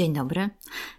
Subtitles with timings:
[0.00, 0.50] Dzień dobry,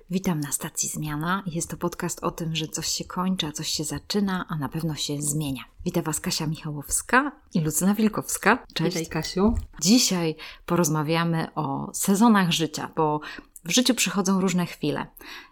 [0.09, 1.43] witam na stacji Zmiana.
[1.45, 4.69] Jest to podcast o tym, że coś się kończy, a coś się zaczyna, a na
[4.69, 5.61] pewno się zmienia.
[5.85, 8.65] Witam Was Kasia Michałowska i Lucyna Wilkowska.
[8.73, 8.97] Cześć.
[8.97, 9.53] Witaj Kasiu.
[9.81, 10.35] Dzisiaj
[10.65, 13.19] porozmawiamy o sezonach życia, bo
[13.65, 15.07] w życiu przychodzą różne chwile.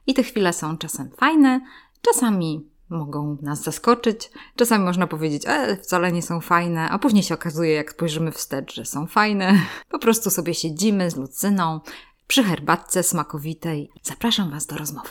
[0.08, 1.62] I te chwile są czasem fajne,
[2.02, 4.32] czasami mogą nas zaskoczyć.
[4.56, 8.76] Czasami można powiedzieć, e, wcale nie są fajne, a później się okazuje, jak spojrzymy wstecz,
[8.76, 9.62] że są fajne.
[9.92, 11.80] Po prostu sobie siedzimy z Lucyną
[12.30, 13.90] przy herbatce smakowitej.
[14.04, 15.10] Zapraszam Was do rozmowy.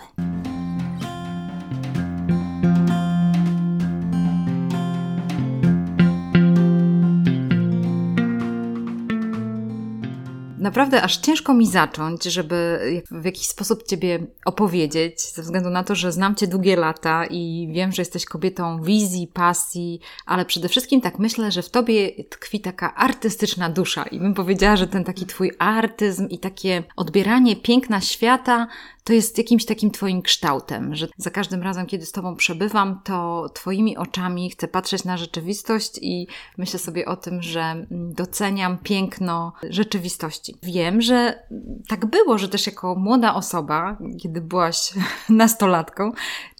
[10.61, 15.95] Naprawdę aż ciężko mi zacząć, żeby w jakiś sposób Ciebie opowiedzieć, ze względu na to,
[15.95, 21.01] że znam Cię długie lata i wiem, że jesteś kobietą wizji, pasji, ale przede wszystkim
[21.01, 25.27] tak myślę, że w Tobie tkwi taka artystyczna dusza i bym powiedziała, że ten taki
[25.27, 28.67] Twój artyzm i takie odbieranie piękna świata
[29.09, 33.49] to jest jakimś takim Twoim kształtem, że za każdym razem, kiedy z Tobą przebywam, to
[33.55, 36.27] Twoimi oczami chcę patrzeć na rzeczywistość i
[36.59, 40.48] myślę sobie o tym, że doceniam piękno rzeczywistości.
[40.63, 41.43] Wiem, że
[41.89, 44.93] tak było, że też jako młoda osoba, kiedy byłaś
[45.29, 46.13] nastolatką,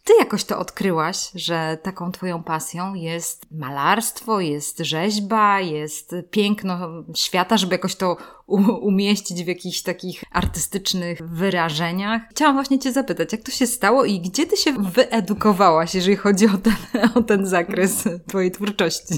[0.09, 7.57] ty jakoś to odkryłaś, że taką twoją pasją jest malarstwo, jest rzeźba, jest piękno świata,
[7.57, 8.17] żeby jakoś to
[8.81, 12.23] umieścić w jakichś takich artystycznych wyrażeniach.
[12.31, 16.47] Chciałam właśnie cię zapytać, jak to się stało i gdzie ty się wyedukowałaś, jeżeli chodzi
[16.47, 16.77] o ten,
[17.15, 19.15] o ten zakres twojej twórczości?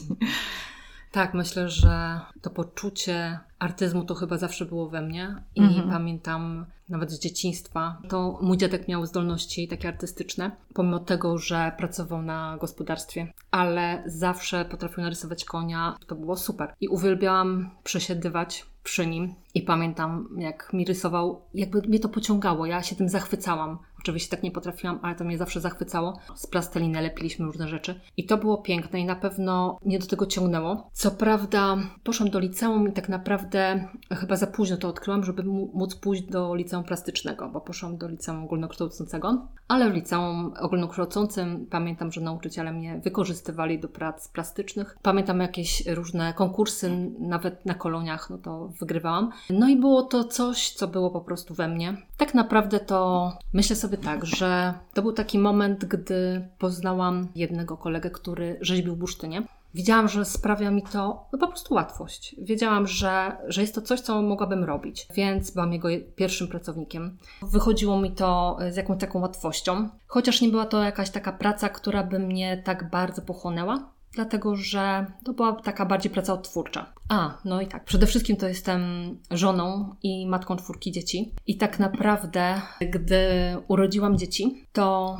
[1.12, 5.90] Tak, myślę, że to poczucie artyzmu to chyba zawsze było we mnie i mhm.
[5.90, 12.22] pamiętam nawet z dzieciństwa, to mój dziadek miał zdolności takie artystyczne, pomimo tego, że pracował
[12.22, 16.74] na gospodarstwie, ale zawsze potrafił narysować konia, to było super.
[16.80, 22.82] I uwielbiałam przesiedywać przy nim i pamiętam, jak mi rysował, jakby mnie to pociągało, ja
[22.82, 23.78] się tym zachwycałam.
[24.02, 26.18] Oczywiście tak nie potrafiłam, ale to mnie zawsze zachwycało.
[26.34, 30.26] Z plasteliny lepiliśmy różne rzeczy i to było piękne i na pewno mnie do tego
[30.26, 30.90] ciągnęło.
[30.92, 35.42] Co prawda poszłam do liceum i tak naprawdę chyba za późno to odkryłam, żeby
[35.74, 42.12] móc pójść do liceum plastycznego, bo poszłam do liceum ogólnokształcącego, ale w liceum ogólnokształcącym pamiętam,
[42.12, 44.96] że nauczyciele mnie wykorzystywali do prac plastycznych.
[45.02, 49.30] Pamiętam jakieś różne konkursy, nawet na koloniach, no to wygrywałam.
[49.50, 51.96] No i było to coś, co było po prostu we mnie.
[52.16, 58.10] Tak naprawdę to myślę sobie tak, że to był taki moment, gdy poznałam jednego kolegę,
[58.10, 59.42] który rzeźbił bursztynie.
[59.74, 62.36] Widziałam, że sprawia mi to no, po prostu łatwość.
[62.38, 67.18] Wiedziałam, że, że jest to coś, co mogłabym robić, więc byłam jego pierwszym pracownikiem.
[67.42, 72.02] Wychodziło mi to z jakąś taką łatwością, chociaż nie była to jakaś taka praca, która
[72.02, 76.92] by mnie tak bardzo pochłonęła, dlatego że to była taka bardziej praca odtwórcza.
[77.08, 78.82] A, no i tak, przede wszystkim to jestem
[79.30, 81.34] żoną i matką czwórki dzieci.
[81.46, 83.26] I tak naprawdę, gdy
[83.68, 85.18] urodziłam dzieci, to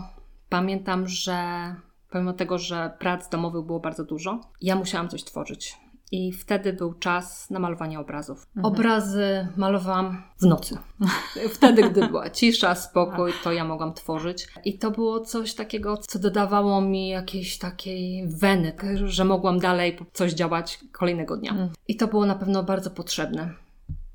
[0.48, 1.38] pamiętam, że
[2.10, 5.76] pomimo tego, że prac domowych było bardzo dużo, ja musiałam coś tworzyć.
[6.12, 8.46] I wtedy był czas na malowanie obrazów.
[8.56, 8.74] Mhm.
[8.74, 10.78] Obrazy malowałam w nocy.
[11.54, 14.48] Wtedy, gdy była cisza, spokój, to ja mogłam tworzyć.
[14.64, 18.72] I to było coś takiego, co dodawało mi jakiejś takiej weny,
[19.04, 21.50] że mogłam dalej coś działać kolejnego dnia.
[21.50, 21.70] Mhm.
[21.88, 23.54] I to było na pewno bardzo potrzebne.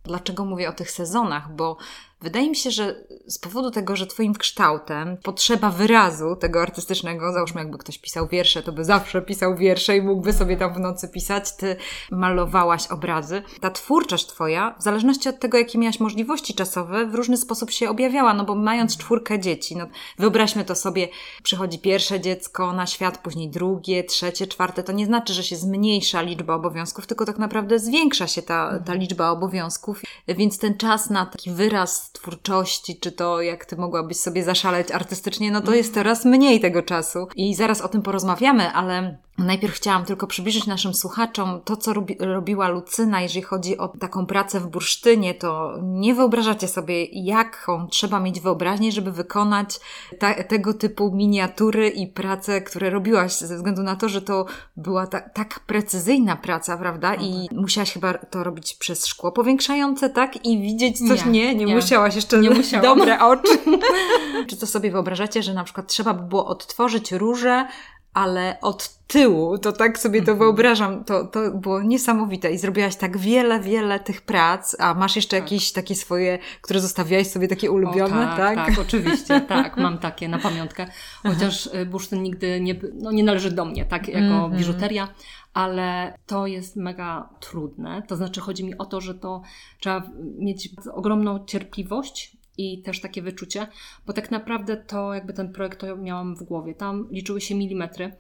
[0.04, 1.56] Dlaczego mówię o tych sezonach?
[1.56, 1.78] Bo
[2.26, 2.96] Wydaje mi się, że
[3.28, 8.64] z powodu tego, że Twoim kształtem potrzeba wyrazu tego artystycznego, załóżmy jakby ktoś pisał wiersze,
[8.64, 11.76] to by zawsze pisał wiersze i mógłby sobie tam w nocy pisać, Ty
[12.12, 13.42] malowałaś obrazy.
[13.62, 17.90] Ta twórczość Twoja, w zależności od tego, jakie miałaś możliwości czasowe, w różny sposób się
[17.90, 19.88] objawiała, no bo mając czwórkę dzieci, no
[20.18, 21.08] wyobraźmy to sobie,
[21.44, 26.22] przychodzi pierwsze dziecko na świat, później drugie, trzecie, czwarte, to nie znaczy, że się zmniejsza
[26.22, 31.26] liczba obowiązków, tylko tak naprawdę zwiększa się ta, ta liczba obowiązków, więc ten czas na
[31.26, 36.26] taki wyraz twórczości, czy to jak ty mogłabyś sobie zaszaleć artystycznie, no to jest teraz
[36.26, 37.28] mniej tego czasu.
[37.36, 42.18] I zaraz o tym porozmawiamy, ale Najpierw chciałam tylko przybliżyć naszym słuchaczom to, co robi,
[42.20, 48.20] robiła Lucyna, jeżeli chodzi o taką pracę w bursztynie, to nie wyobrażacie sobie, jaką trzeba
[48.20, 49.80] mieć wyobraźnię, żeby wykonać
[50.20, 54.46] ta, tego typu miniatury i prace, które robiłaś, ze względu na to, że to
[54.78, 57.16] była ta, tak precyzyjna praca, prawda?
[57.16, 60.46] I no musiałaś chyba to robić przez szkło powiększające, tak?
[60.46, 61.26] I widzieć coś.
[61.26, 61.76] Nie, nie, nie, nie.
[61.76, 62.86] musiałaś jeszcze nie musiałam.
[62.86, 63.58] dobre oczy.
[64.50, 67.68] Czy to sobie wyobrażacie, że na przykład trzeba by było odtworzyć róże,
[68.16, 70.40] ale od tyłu, to tak sobie to mhm.
[70.40, 75.38] wyobrażam, to, to było niesamowite i zrobiłaś tak wiele, wiele tych prac, a masz jeszcze
[75.38, 75.44] tak.
[75.44, 78.56] jakieś takie swoje, które zostawiałaś sobie takie ulubione, o, tak, tak?
[78.56, 80.88] Tak, oczywiście, tak, mam takie na pamiątkę,
[81.24, 84.58] chociaż y, bursztyn nigdy nie, no, nie należy do mnie, tak, jako mm -hmm.
[84.58, 85.08] biżuteria,
[85.54, 89.42] ale to jest mega trudne, to znaczy chodzi mi o to, że to
[89.80, 90.04] trzeba
[90.38, 93.68] mieć ogromną cierpliwość i też takie wyczucie,
[94.06, 96.76] bo tak naprawdę to jakby ten projekt to miałam w głowie.
[96.76, 98.12] Tam liczyły się milimetry,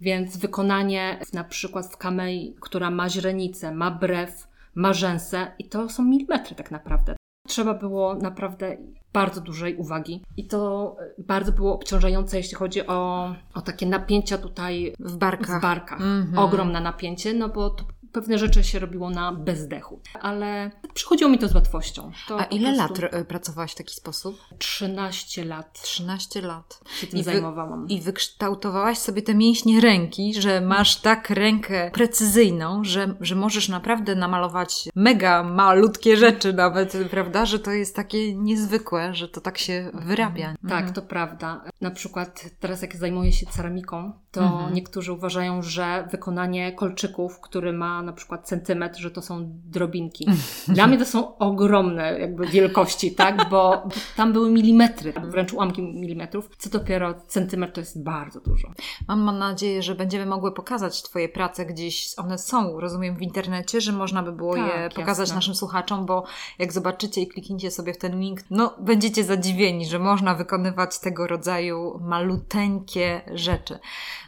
[0.00, 5.88] więc wykonanie na przykład w kamei, która ma źrenicę, ma brew, ma rzęsę i to
[5.88, 7.16] są milimetry tak naprawdę.
[7.46, 8.76] Trzeba było naprawdę
[9.12, 14.92] bardzo dużej uwagi i to bardzo było obciążające, jeśli chodzi o, o takie napięcia tutaj
[14.98, 15.58] w barkach.
[15.58, 16.00] W barkach.
[16.00, 16.40] Mm -hmm.
[16.40, 17.84] Ogromne napięcie, no bo to
[18.16, 20.00] pewne rzeczy się robiło na bezdechu.
[20.20, 22.12] Ale przychodziło mi to z łatwością.
[22.28, 23.02] To A ile prostu...
[23.02, 24.36] lat pracowałaś w taki sposób?
[24.58, 25.82] 13 lat.
[25.82, 26.80] 13 lat.
[27.00, 27.88] Się tym I zajmowałam.
[27.88, 34.14] I wykształtowałaś sobie te mięśnie ręki, że masz tak rękę precyzyjną, że, że możesz naprawdę
[34.14, 37.46] namalować mega malutkie rzeczy nawet, prawda?
[37.46, 40.54] Że to jest takie niezwykłe, że to tak się wyrabia.
[40.68, 40.92] Tak, mhm.
[40.92, 41.64] to prawda.
[41.80, 44.74] Na przykład teraz jak zajmuję się ceramiką, to mhm.
[44.74, 50.26] niektórzy uważają, że wykonanie kolczyków, który ma na przykład centymetr, że to są drobinki.
[50.68, 53.48] Dla mnie to są ogromne jakby wielkości, tak?
[53.50, 56.50] Bo tam były milimetry, wręcz ułamki milimetrów.
[56.58, 58.68] Co dopiero centymetr to jest bardzo dużo.
[59.08, 62.14] Mam, mam nadzieję, że będziemy mogły pokazać Twoje prace gdzieś.
[62.16, 65.34] One są, rozumiem, w internecie, że można by było tak, je pokazać jasne.
[65.34, 66.24] naszym słuchaczom, bo
[66.58, 71.26] jak zobaczycie i klikniecie sobie w ten link, no będziecie zadziwieni, że można wykonywać tego
[71.26, 73.78] rodzaju maluteńkie rzeczy.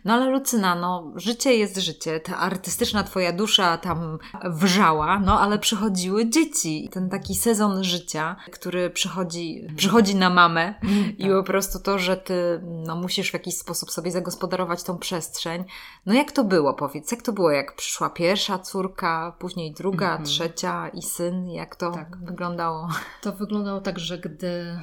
[0.09, 5.59] No ale Lucyna, no życie jest życie, ta artystyczna Twoja dusza tam wrzała, no ale
[5.59, 6.89] przychodziły dzieci.
[6.93, 11.33] Ten taki sezon życia, który przychodzi, przychodzi na mamę mm, i tak.
[11.33, 15.65] po prostu to, że ty no, musisz w jakiś sposób sobie zagospodarować tą przestrzeń.
[16.07, 17.13] No jak to było, powiedz?
[17.13, 20.23] Jak to było, jak przyszła pierwsza córka, później druga, -hmm.
[20.23, 21.51] trzecia i syn?
[21.51, 22.17] Jak to tak.
[22.17, 22.89] wyglądało?
[23.23, 24.81] To wyglądało tak, że gdy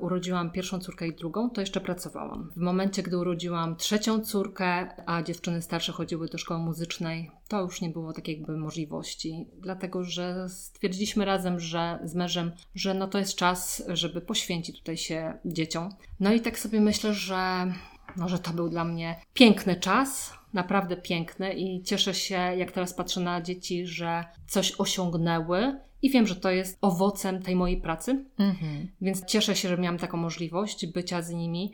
[0.00, 2.50] urodziłam pierwszą córkę i drugą, to jeszcze pracowałam.
[2.56, 7.80] W momencie, gdy urodziłam trzecią córkę, a dziewczyny starsze chodziły do szkoły muzycznej, to już
[7.80, 13.18] nie było takiej jakby możliwości, dlatego że stwierdziliśmy razem, że z mężem, że no to
[13.18, 15.88] jest czas, żeby poświęcić tutaj się dzieciom.
[16.20, 17.72] No i tak sobie myślę, że,
[18.16, 22.94] no, że to był dla mnie piękny czas, naprawdę piękny i cieszę się, jak teraz
[22.94, 28.24] patrzę na dzieci, że coś osiągnęły i wiem, że to jest owocem tej mojej pracy.
[28.38, 28.88] Mhm.
[29.00, 31.72] Więc cieszę się, że miałam taką możliwość bycia z nimi.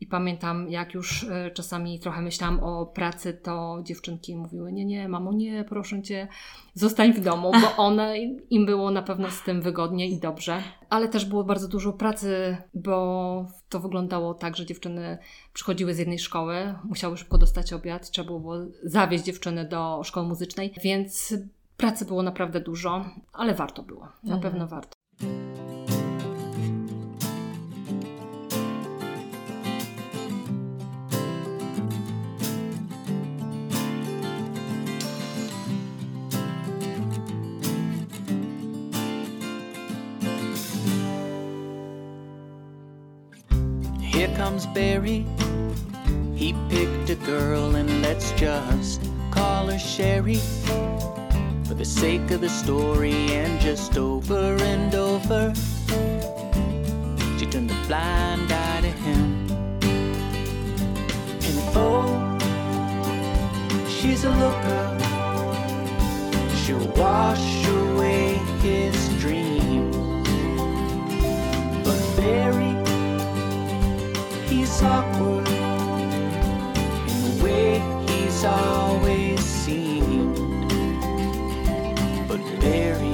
[0.00, 5.08] I pamiętam, jak już e, czasami trochę myślałam o pracy, to dziewczynki mówiły: Nie, nie,
[5.08, 6.28] mamo, nie, proszę cię,
[6.74, 8.18] zostań w domu, bo one
[8.50, 10.62] im było na pewno z tym wygodnie i dobrze.
[10.88, 15.18] Ale też było bardzo dużo pracy, bo to wyglądało tak, że dziewczyny
[15.52, 20.74] przychodziły z jednej szkoły, musiały szybko dostać obiad, trzeba było zawieźć dziewczyny do szkoły muzycznej,
[20.82, 21.34] więc
[21.76, 24.08] Pracy było naprawdę dużo, ale warto było.
[24.22, 24.40] Na mhm.
[24.40, 24.94] pewno warto.
[44.00, 45.24] Here comes Barry.
[46.36, 50.38] He picked a girl, and let's just call her Sherry.
[51.74, 55.52] For the sake of the story and just over and over.
[57.38, 59.46] She turned a blind eye to him.
[61.48, 62.38] And oh,
[63.88, 64.84] she's a looker.
[66.62, 70.28] She'll wash away his dreams.
[71.84, 72.74] But Barry,
[74.48, 75.48] he's awkward
[77.08, 79.23] in the way he's always
[82.36, 83.13] Very.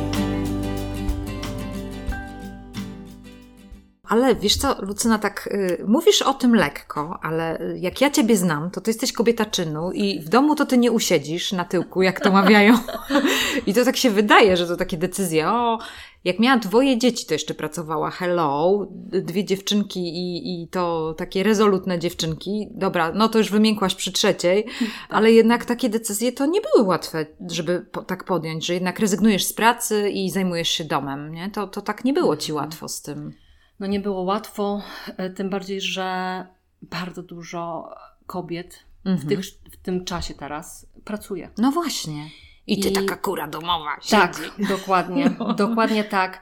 [4.10, 8.70] Ale wiesz co, Lucyna, tak y, mówisz o tym lekko, ale jak ja ciebie znam,
[8.70, 12.20] to ty jesteś kobieta czynu i w domu to ty nie usiedzisz na tyłku, jak
[12.20, 12.78] to mawiają.
[13.66, 15.48] I to tak się wydaje, że to takie decyzje.
[15.48, 15.78] O,
[16.24, 18.10] jak miała dwoje dzieci, to jeszcze pracowała.
[18.10, 22.68] Hello, dwie dziewczynki i, i to takie rezolutne dziewczynki.
[22.70, 24.66] Dobra, no to już wymiękłaś przy trzeciej,
[25.08, 29.44] ale jednak takie decyzje to nie były łatwe, żeby po, tak podjąć, że jednak rezygnujesz
[29.44, 31.50] z pracy i zajmujesz się domem, nie?
[31.50, 33.49] To, to tak nie było ci łatwo z tym.
[33.80, 34.82] No nie było łatwo,
[35.16, 36.46] e, tym bardziej, że
[36.82, 37.94] bardzo dużo
[38.26, 39.18] kobiet mhm.
[39.18, 41.50] w, tych, w tym czasie teraz pracuje.
[41.58, 42.30] No właśnie.
[42.66, 42.92] I ty I...
[42.92, 43.96] taka kura domowa.
[44.02, 44.10] Siedzi.
[44.10, 45.30] Tak, dokładnie.
[45.38, 45.54] No.
[45.54, 46.40] Dokładnie tak.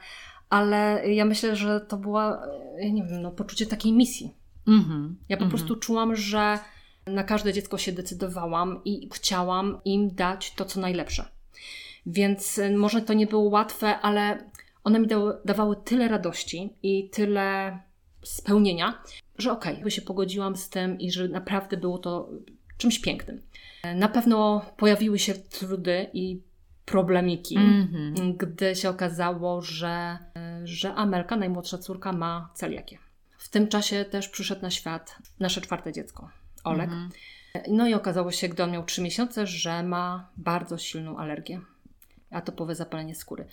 [0.49, 2.41] Ale ja myślę, że to była,
[2.79, 4.33] ja nie wiem, no, poczucie takiej misji.
[4.67, 5.17] Mhm.
[5.29, 5.49] Ja po mhm.
[5.49, 6.59] prostu czułam, że
[7.07, 11.25] na każde dziecko się decydowałam i chciałam im dać to, co najlepsze.
[12.05, 14.49] Więc e, może to nie było łatwe, ale
[14.83, 15.07] one mi
[15.45, 17.79] dawały tyle radości i tyle
[18.23, 19.03] spełnienia,
[19.37, 22.29] że okej, okay, się pogodziłam z tym i że naprawdę było to
[22.77, 23.41] czymś pięknym.
[23.95, 26.41] Na pewno pojawiły się trudy i
[26.85, 28.37] problemiki, mm -hmm.
[28.37, 30.17] gdy się okazało, że,
[30.63, 32.97] że Amelka, najmłodsza córka, ma celiakię.
[33.37, 36.29] W tym czasie też przyszedł na świat nasze czwarte dziecko,
[36.63, 36.89] Olek.
[36.89, 37.09] Mhm.
[37.67, 41.61] No i okazało się, gdy on miał 3 miesiące, że ma bardzo silną alergię,
[42.31, 43.45] atopowe zapalenie skóry.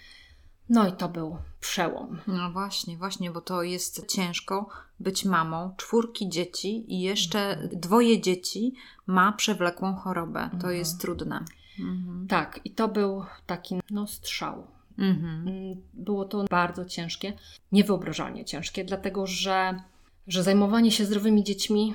[0.69, 2.19] No i to był przełom.
[2.27, 4.69] No właśnie, właśnie, bo to jest ciężko
[5.01, 8.75] być mamą czwórki dzieci i jeszcze dwoje dzieci
[9.07, 10.49] ma przewlekłą chorobę.
[10.51, 10.77] To mhm.
[10.77, 11.45] jest trudne.
[11.79, 12.27] Mhm.
[12.29, 14.67] Tak, i to był taki no, strzał.
[14.99, 15.49] Mhm.
[15.49, 17.33] Mm, było to bardzo ciężkie,
[17.73, 19.81] niewyobrażalnie ciężkie, dlatego że,
[20.27, 21.95] że zajmowanie się zdrowymi dziećmi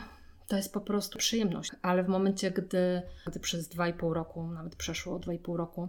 [0.51, 1.71] to jest po prostu przyjemność.
[1.81, 5.87] Ale w momencie, gdy, gdy przez 2,5 roku, nawet przeszło 2,5 roku,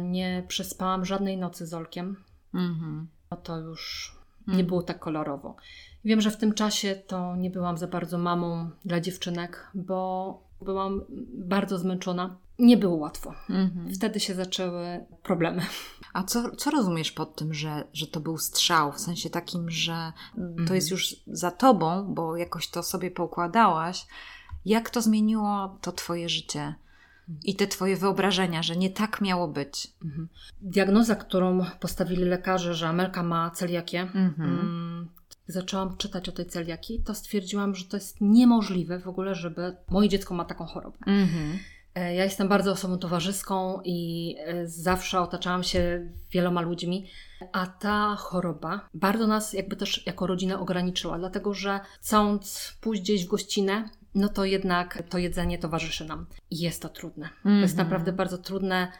[0.00, 2.16] nie przespałam żadnej nocy z Olkiem,
[2.54, 3.08] mhm.
[3.30, 4.58] no to już mhm.
[4.58, 5.56] nie było tak kolorowo.
[6.04, 11.00] Wiem, że w tym czasie to nie byłam za bardzo mamą dla dziewczynek, bo byłam
[11.34, 12.36] bardzo zmęczona.
[12.58, 13.34] Nie było łatwo.
[13.50, 13.94] Mhm.
[13.94, 15.62] Wtedy się zaczęły problemy.
[16.12, 18.92] A co, co rozumiesz pod tym, że, że to był strzał?
[18.92, 20.68] W sensie takim, że mhm.
[20.68, 24.06] to jest już za tobą, bo jakoś to sobie poukładałaś.
[24.64, 26.74] Jak to zmieniło to twoje życie?
[27.44, 29.92] I te twoje wyobrażenia, że nie tak miało być.
[30.04, 30.28] Mhm.
[30.60, 34.34] Diagnoza, którą postawili lekarze, że Amelka ma celiakię, mhm.
[34.38, 35.08] mm,
[35.46, 40.08] zaczęłam czytać o tej celiaki, to stwierdziłam, że to jest niemożliwe w ogóle, żeby moje
[40.08, 40.98] dziecko ma taką chorobę.
[41.06, 41.58] Mhm.
[41.94, 47.06] E, ja jestem bardzo osobą towarzyską i e, zawsze otaczałam się wieloma ludźmi,
[47.52, 53.24] a ta choroba bardzo nas jakby też jako rodzinę ograniczyła, dlatego że chcąc pójść gdzieś
[53.24, 56.26] w gościnę, no to jednak to jedzenie towarzyszy nam.
[56.50, 57.26] I jest to trudne.
[57.26, 57.58] Mm -hmm.
[57.58, 57.88] To jest mhm.
[57.88, 58.92] naprawdę bardzo trudne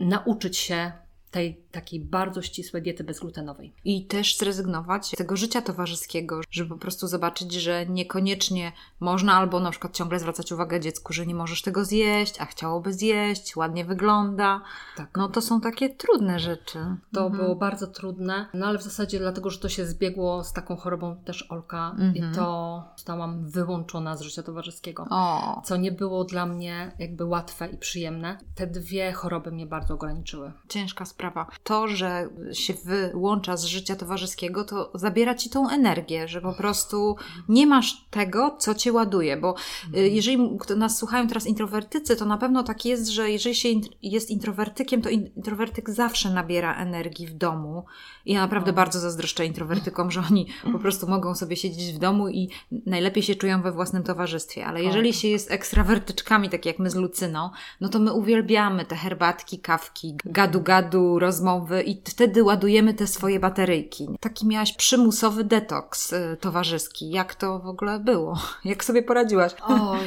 [0.00, 0.92] nauczyć się
[1.30, 3.72] tej takiej bardzo ścisłej diety bezglutenowej.
[3.84, 9.60] I też zrezygnować z tego życia towarzyskiego, żeby po prostu zobaczyć, że niekoniecznie można albo
[9.60, 13.84] na przykład ciągle zwracać uwagę dziecku, że nie możesz tego zjeść, a chciałoby zjeść, ładnie
[13.84, 14.60] wygląda.
[14.96, 15.10] Tak.
[15.16, 16.78] No to są takie trudne rzeczy.
[17.12, 17.32] To mhm.
[17.32, 21.16] było bardzo trudne, no ale w zasadzie dlatego, że to się zbiegło z taką chorobą
[21.24, 22.14] też Olka mhm.
[22.14, 25.06] i to zostałam wyłączona z życia towarzyskiego.
[25.10, 25.62] O.
[25.64, 28.38] Co nie było dla mnie jakby łatwe i przyjemne.
[28.54, 30.52] Te dwie choroby mnie bardzo ograniczyły.
[30.68, 31.17] Ciężka sprawa
[31.62, 37.16] to, że się wyłącza z życia towarzyskiego, to zabiera ci tą energię, że po prostu
[37.48, 39.36] nie masz tego, co cię ładuje.
[39.36, 40.14] Bo y, mhm.
[40.14, 43.68] jeżeli nas słuchają teraz introwertycy, to na pewno tak jest, że jeżeli się
[44.02, 47.84] jest introwertykiem, to introwertyk zawsze nabiera energii w domu.
[48.26, 48.76] I ja naprawdę no.
[48.76, 52.50] bardzo zazdroszczę introwertykom, że oni po prostu mogą sobie siedzieć w domu i
[52.86, 54.66] najlepiej się czują we własnym towarzystwie.
[54.66, 58.96] Ale jeżeli się jest ekstrawertyczkami, tak jak my z Lucyną, no to my uwielbiamy te
[58.96, 64.08] herbatki, kawki, gadu-gadu, rozmowy rozmowy i wtedy ładujemy te swoje bateryjki.
[64.20, 67.10] Taki miałaś przymusowy detoks y, towarzyski.
[67.10, 68.38] Jak to w ogóle było?
[68.64, 69.52] Jak sobie poradziłaś?
[69.68, 69.98] Oj,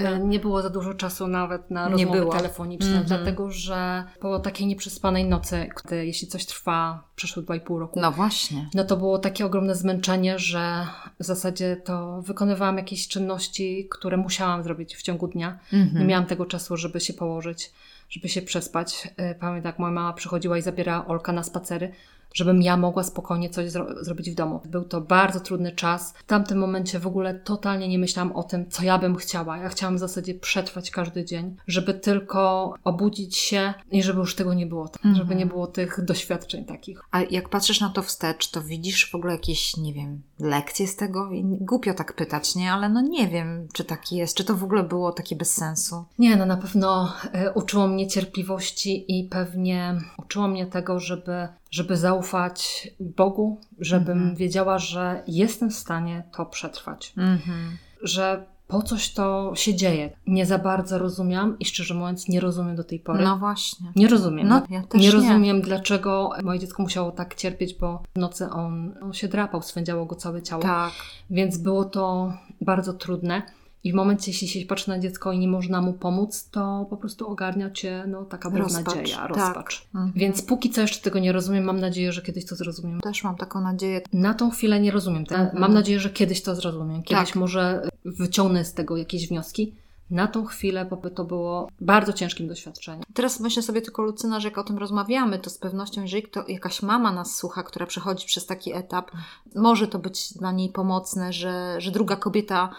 [0.00, 2.32] e, nie było za dużo czasu nawet na rozmowy nie było.
[2.32, 3.06] telefoniczne, mm -hmm.
[3.06, 8.00] dlatego że po takiej nieprzespanej nocy, gdy, jeśli coś trwa przeszło 2,5 roku.
[8.00, 8.68] No właśnie.
[8.74, 10.86] No to było takie ogromne zmęczenie, że
[11.20, 15.58] w zasadzie to wykonywałam jakieś czynności, które musiałam zrobić w ciągu dnia.
[15.72, 15.98] Mm -hmm.
[15.98, 17.72] Nie miałam tego czasu, żeby się położyć
[18.12, 19.08] żeby się przespać.
[19.16, 21.92] E, pamiętam, jak moja mama przychodziła i zabierała Olka na spacery,
[22.34, 24.60] żebym ja mogła spokojnie coś zro zrobić w domu.
[24.64, 26.14] Był to bardzo trudny czas.
[26.16, 29.58] W tamtym momencie w ogóle totalnie nie myślałam o tym, co ja bym chciała.
[29.58, 34.54] Ja chciałam w zasadzie przetrwać każdy dzień, żeby tylko obudzić się i żeby już tego
[34.54, 34.82] nie było.
[34.84, 35.14] Mhm.
[35.14, 37.00] Żeby nie było tych doświadczeń takich.
[37.10, 40.96] A jak patrzysz na to wstecz, to widzisz w ogóle jakieś, nie wiem, lekcje z
[40.96, 41.30] tego?
[41.42, 42.72] Głupio tak pytać, nie?
[42.72, 44.36] Ale no nie wiem, czy tak jest.
[44.36, 46.04] Czy to w ogóle było takie bez sensu?
[46.18, 51.96] Nie, no na pewno y, uczyło mnie cierpliwości i pewnie uczyło mnie tego, żeby żeby
[52.22, 54.36] zaufać Bogu, żebym mhm.
[54.36, 57.12] wiedziała, że jestem w stanie to przetrwać.
[57.16, 57.76] Mhm.
[58.02, 60.10] Że po coś to się dzieje.
[60.26, 63.24] Nie za bardzo rozumiałam i szczerze mówiąc nie rozumiem do tej pory.
[63.24, 63.92] No właśnie.
[63.96, 64.48] Nie rozumiem.
[64.48, 68.94] No, ja nie, nie rozumiem, dlaczego moje dziecko musiało tak cierpieć, bo w nocy on,
[69.02, 70.62] on się drapał, swędziało go całe ciało.
[70.62, 70.92] Tak.
[71.30, 73.42] Więc było to bardzo trudne.
[73.84, 76.96] I w momencie, jeśli się patrzy na dziecko i nie można mu pomóc, to po
[76.96, 79.28] prostu ogarnia cię no, taka beznadzieja, tak.
[79.28, 79.80] rozpacz.
[79.80, 79.88] Tak.
[79.94, 80.12] Mhm.
[80.16, 83.00] Więc póki co jeszcze tego nie rozumiem, mam nadzieję, że kiedyś to zrozumiem.
[83.00, 84.02] Też mam taką nadzieję.
[84.12, 85.22] Na tą chwilę nie rozumiem.
[85.22, 85.50] Mhm.
[85.54, 87.02] Mam nadzieję, że kiedyś to zrozumiem.
[87.02, 87.36] Kiedyś tak.
[87.36, 89.74] może wyciągnę z tego jakieś wnioski.
[90.10, 93.04] Na tą chwilę bo to było bardzo ciężkim doświadczeniem.
[93.14, 96.44] Teraz myślę sobie tylko, Lucyna, że jak o tym rozmawiamy, to z pewnością, jeżeli kto,
[96.48, 99.10] jakaś mama nas słucha, która przechodzi przez taki etap,
[99.54, 102.70] może to być dla niej pomocne, że, że druga kobieta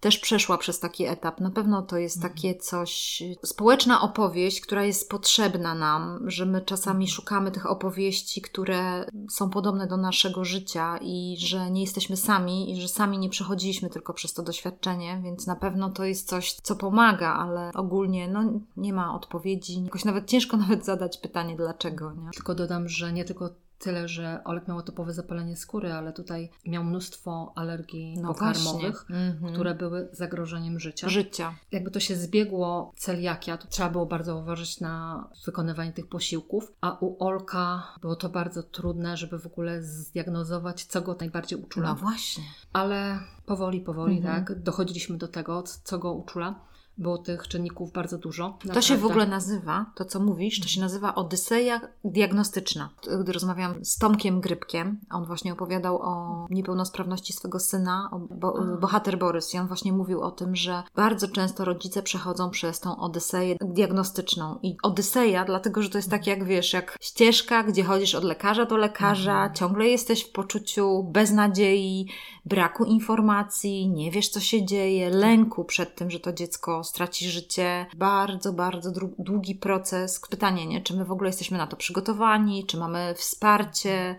[0.00, 1.40] też przeszła przez taki etap.
[1.40, 2.34] Na pewno to jest mhm.
[2.34, 7.14] takie coś, społeczna opowieść, która jest potrzebna nam, że my czasami mhm.
[7.14, 12.80] szukamy tych opowieści, które są podobne do naszego życia i że nie jesteśmy sami i
[12.80, 16.76] że sami nie przechodziliśmy tylko przez to doświadczenie, więc na pewno to jest coś, co
[16.76, 18.42] pomaga, ale ogólnie no,
[18.76, 19.84] nie ma odpowiedzi.
[19.84, 22.12] Jakoś nawet ciężko nawet zadać pytanie dlaczego.
[22.12, 22.30] Nie?
[22.30, 26.84] Tylko dodam, że nie tylko tyle, że Olek miał topowe zapalenie skóry, ale tutaj miał
[26.84, 29.04] mnóstwo alergii No pokarmowych.
[29.10, 29.52] Mhm.
[29.52, 31.08] które były zagrożeniem życia.
[31.08, 31.54] Życia.
[31.72, 36.96] Jakby to się zbiegło celiakia, to trzeba było bardzo uważać na wykonywanie tych posiłków, a
[37.00, 41.88] u Olka było to bardzo trudne, żeby w ogóle zdiagnozować, co go najbardziej uczula.
[41.88, 42.44] No właśnie.
[42.72, 44.44] Ale powoli, powoli, Mhm.
[44.44, 46.54] tak, dochodziliśmy do tego, co go uczula.
[47.00, 48.58] Było tych czynników bardzo dużo.
[48.74, 49.06] To się w naprawdę.
[49.06, 52.88] ogóle nazywa, to co mówisz, to się nazywa Odyseja diagnostyczna.
[53.20, 59.54] Gdy rozmawiałam z Tomkiem Grybkiem, on właśnie opowiadał o niepełnosprawności swego syna, bo, bohater Borys,
[59.54, 64.58] i on właśnie mówił o tym, że bardzo często rodzice przechodzą przez tą Odyseję diagnostyczną.
[64.62, 68.66] I Odyseja, dlatego, że to jest tak jak wiesz, jak ścieżka, gdzie chodzisz od lekarza
[68.66, 69.54] do lekarza, Mhm.
[69.54, 72.06] ciągle jesteś w poczuciu beznadziei,
[72.44, 77.86] braku informacji, nie wiesz co się dzieje, lęku przed tym, że to dziecko straci życie.
[77.96, 80.20] Bardzo, bardzo długi proces.
[80.30, 80.80] Pytanie, nie?
[80.80, 82.66] Czy my w ogóle jesteśmy na to przygotowani?
[82.66, 84.16] Czy mamy wsparcie?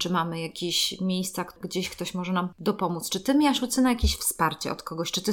[0.00, 3.10] Czy mamy jakieś miejsca, gdzieś ktoś może nam dopomóc?
[3.10, 5.10] Czy ty miałaś Lucyna jakieś wsparcie od kogoś?
[5.12, 5.32] Czy ty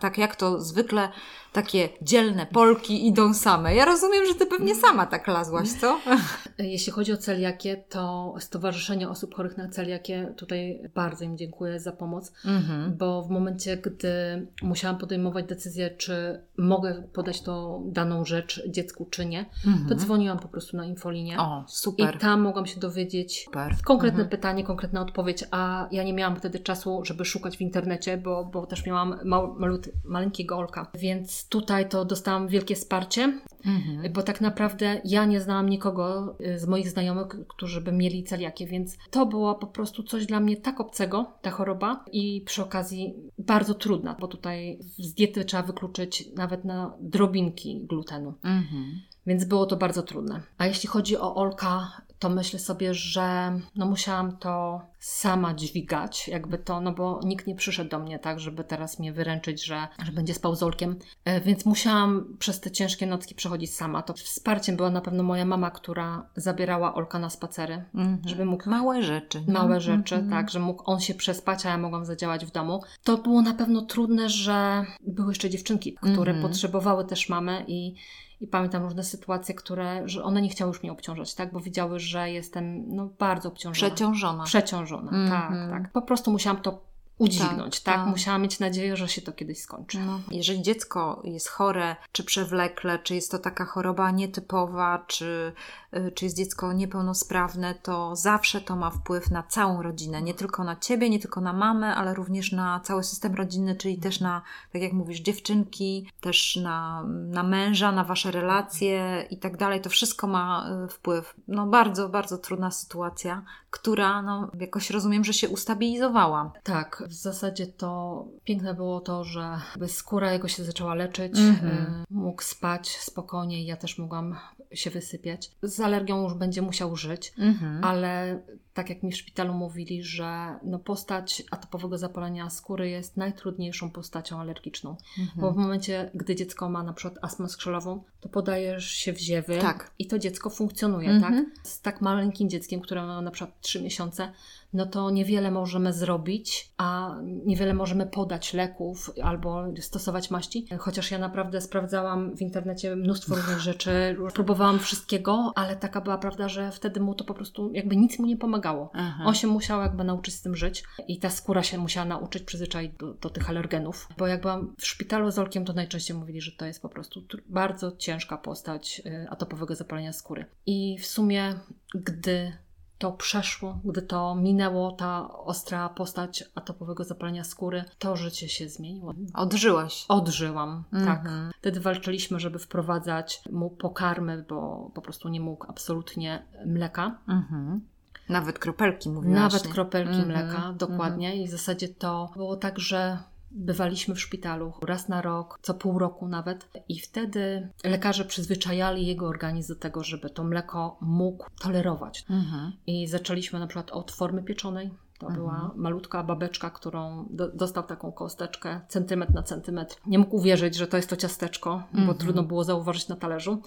[0.00, 1.08] tak jak to zwykle
[1.52, 3.74] takie dzielne Polki idą same?
[3.74, 6.00] Ja rozumiem, że ty pewnie sama tak lazłaś, co?
[6.58, 11.92] Jeśli chodzi o celiakię, to Stowarzyszenie Osób Chorych na Celiakię, tutaj bardzo im dziękuję za
[11.92, 12.96] pomoc, Mhm.
[12.96, 19.26] bo w momencie, gdy musiałam podejmować decyzję, czy mogę podać tą daną rzecz dziecku, czy
[19.26, 19.98] nie, to Mhm.
[19.98, 21.38] dzwoniłam po prostu na infolinię.
[21.38, 22.18] O, I super.
[22.18, 23.76] tam mogłam się dowiedzieć super.
[24.08, 24.28] Konkretne Mhm.
[24.40, 28.66] pytanie, konkretna odpowiedź, a ja nie miałam wtedy czasu, żeby szukać w internecie, bo, bo
[28.66, 30.90] też miałam mał, malut, maleńkiego Olka.
[30.94, 34.12] Więc tutaj to dostałam wielkie wsparcie, Mhm.
[34.12, 38.66] bo tak naprawdę ja nie znałam nikogo y, z moich znajomych, którzy by mieli celiakię,
[38.66, 43.14] więc to było po prostu coś dla mnie tak obcego, ta choroba i przy okazji
[43.38, 48.34] bardzo trudna, bo tutaj z diety trzeba wykluczyć nawet na drobinki glutenu.
[48.42, 49.00] Mhm.
[49.26, 50.40] Więc było to bardzo trudne.
[50.58, 51.88] A jeśli chodzi o Olka,
[52.18, 57.54] to myślę sobie, że no musiałam to sama dźwigać, jakby to, no bo nikt nie
[57.54, 60.96] przyszedł do mnie tak, żeby teraz mnie wyręczyć, że, że będzie spał z Olkiem.
[61.24, 64.02] E, Więc musiałam przez te ciężkie nocki przechodzić sama.
[64.02, 68.28] To wsparciem była na pewno moja mama, która zabierała Olka na spacery, Mhm.
[68.28, 69.42] żeby mógł Małe rzeczy.
[69.48, 70.30] małe rzeczy, Mhm.
[70.30, 72.82] tak, że mógł on się przespać, a ja mogłam zadziałać w domu.
[73.04, 76.42] To było na pewno trudne, że były jeszcze dziewczynki, które Mhm.
[76.42, 77.94] potrzebowały też mamy i,
[78.40, 82.00] i pamiętam różne sytuacje, które, że one nie chciały już mnie obciążać, tak, bo widziały,
[82.00, 83.94] że jestem no, bardzo obciążona.
[83.94, 84.44] Przeciążona.
[84.44, 85.30] Przeciążona, Mhm.
[85.30, 85.92] tak, tak.
[85.92, 86.88] Po prostu musiałam to
[87.18, 88.06] udźwignąć, tak, tak.
[88.06, 89.98] Musiałam mieć nadzieję, że się to kiedyś skończy.
[89.98, 95.52] No, jeżeli dziecko jest chore, czy przewlekle, czy jest to taka choroba nietypowa, czy,
[95.96, 100.22] y, czy jest dziecko niepełnosprawne, to zawsze to ma wpływ na całą rodzinę.
[100.22, 103.98] Nie tylko na ciebie, nie tylko na mamę, ale również na cały system rodzinny, czyli
[103.98, 109.56] też na, tak jak mówisz, dziewczynki, też na, na męża, na wasze relacje i tak
[109.56, 109.80] dalej.
[109.80, 111.34] To wszystko ma y, wpływ.
[111.48, 116.52] No, bardzo, bardzo trudna sytuacja, która no, jakoś rozumiem, że się ustabilizowała.
[116.62, 121.76] Tak, w zasadzie to piękne było to, że skóra jego się zaczęła leczyć, Mhm.
[121.76, 124.36] y, mógł spać spokojnie i ja też mogłam
[124.72, 125.50] się wysypiać.
[125.62, 127.84] Z alergią już będzie musiał żyć, Mhm.
[127.84, 128.42] ale
[128.74, 134.40] tak jak mi w szpitalu mówili, że no postać atopowego zapalenia skóry jest najtrudniejszą postacią
[134.40, 134.96] alergiczną.
[135.18, 135.40] Mhm.
[135.40, 139.58] Bo w momencie, gdy dziecko ma na przykład astmę skrzelową, to podajesz się w ziewy
[139.58, 139.90] Tak.
[139.98, 141.34] i to dziecko funkcjonuje, Mhm.
[141.46, 141.66] tak?
[141.66, 144.32] Z tak maleńkim dzieckiem, które ma na przykład 3 miesiące,
[144.72, 150.66] no to niewiele możemy zrobić, a niewiele możemy podać leków albo stosować maści.
[150.78, 156.48] Chociaż ja naprawdę sprawdzałam w internecie mnóstwo różnych rzeczy, próbowałam wszystkiego, ale taka była prawda,
[156.48, 158.90] że wtedy mu to po prostu jakby nic mu nie pomagało.
[158.94, 159.24] Aha.
[159.26, 162.92] On się musiał jakby nauczyć z tym żyć i ta skóra się musiała nauczyć przyzwyczaić
[162.98, 164.08] do, do tych alergenów.
[164.18, 167.22] Bo jak byłam w szpitalu z Olkiem, to najczęściej mówili, że to jest po prostu
[167.46, 170.46] bardzo ciężka postać y, atopowego zapalenia skóry.
[170.66, 171.54] I w sumie,
[171.94, 172.52] gdy
[172.98, 179.14] to przeszło, gdy to minęło, ta ostra postać atopowego zapalenia skóry, to życie się zmieniło.
[179.34, 180.04] Odżyłaś.
[180.08, 181.20] Odżyłam, tak.
[181.20, 181.52] Mhm.
[181.58, 187.18] Wtedy walczyliśmy, żeby wprowadzać mu pokarmy, bo po prostu nie mógł absolutnie mleka.
[187.28, 187.80] Mhm.
[188.28, 189.36] Nawet kropelki mówiłaś.
[189.36, 191.42] Nawet kropelki Mhm, mleka, dokładnie.
[191.42, 193.18] I w zasadzie to było tak, że
[193.50, 196.68] bywaliśmy w szpitalu raz na rok, co pół roku nawet.
[196.88, 202.24] I wtedy lekarze przyzwyczajali jego organizm do tego, żeby to mleko mógł tolerować.
[202.30, 202.72] Mhm.
[202.86, 204.90] I zaczęliśmy na przykład od formy pieczonej.
[205.18, 205.40] To Mhm.
[205.44, 209.96] była malutka babeczka, którą do, dostał taką kosteczkę centymetr na centymetr.
[210.06, 212.18] Nie mógł uwierzyć, że to jest to ciasteczko, bo Mhm.
[212.18, 213.62] trudno było zauważyć na talerzu,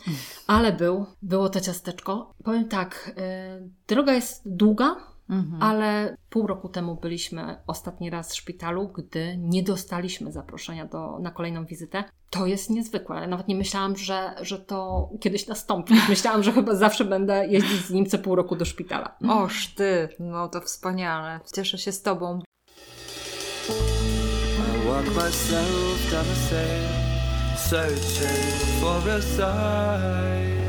[0.47, 2.33] ale był, było to ciasteczko.
[2.43, 3.11] Powiem tak,
[3.61, 4.95] y, droga jest długa,
[5.31, 5.63] mhm.
[5.63, 11.31] ale pół roku temu byliśmy ostatni raz w szpitalu, gdy nie dostaliśmy zaproszenia do, na
[11.31, 12.03] kolejną wizytę.
[12.29, 13.27] To jest niezwykłe.
[13.27, 15.93] Nawet nie myślałam, że, że to kiedyś nastąpi.
[16.09, 19.17] Myślałam, że chyba zawsze będę jeździć z nim co pół roku do szpitala.
[19.29, 21.39] Oż ty, no to wspaniale.
[21.55, 22.41] Cieszę się z tobą.
[23.69, 30.61] I walk myself down the sand, searching for a sign.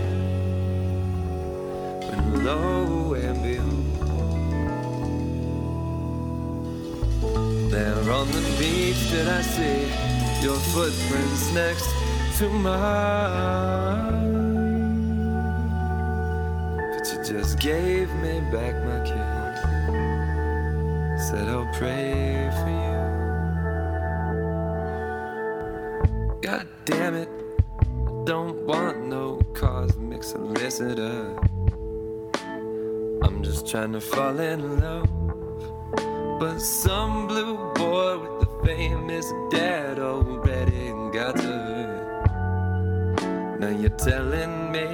[2.11, 3.72] When lo and behold,
[7.73, 9.89] there on the beach did I see
[10.45, 11.89] your footprints next
[12.37, 14.13] to mine.
[16.93, 19.61] But you just gave me back my kiss.
[21.31, 23.01] Said I'll pray for you.
[26.43, 27.31] God damn it,
[27.81, 31.39] I don't want no cosmic solicitor.
[33.23, 35.22] I'm just trying to fall in love.
[36.43, 43.15] But some blue boy with the famous dad already got her.
[43.61, 44.87] Now you're telling me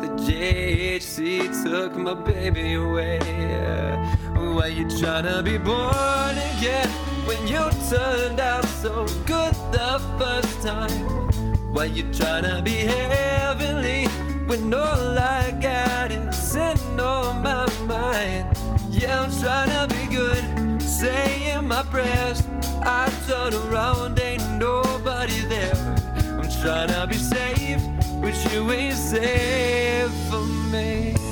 [0.00, 3.18] the JHC took my baby away.
[4.34, 6.88] Why you trying to be born again
[7.26, 11.04] when you turned out so good the first time?
[11.74, 14.06] Why you trying to be heavenly
[14.46, 18.56] when all I got is sin on my mind?
[18.88, 20.63] Yeah, I'm trying to be good,
[20.94, 22.42] saying my prayers.
[22.82, 25.74] I turn around, ain't nobody there.
[26.38, 27.82] I'm trying to be safe,
[28.20, 31.23] but you ain't safe for me.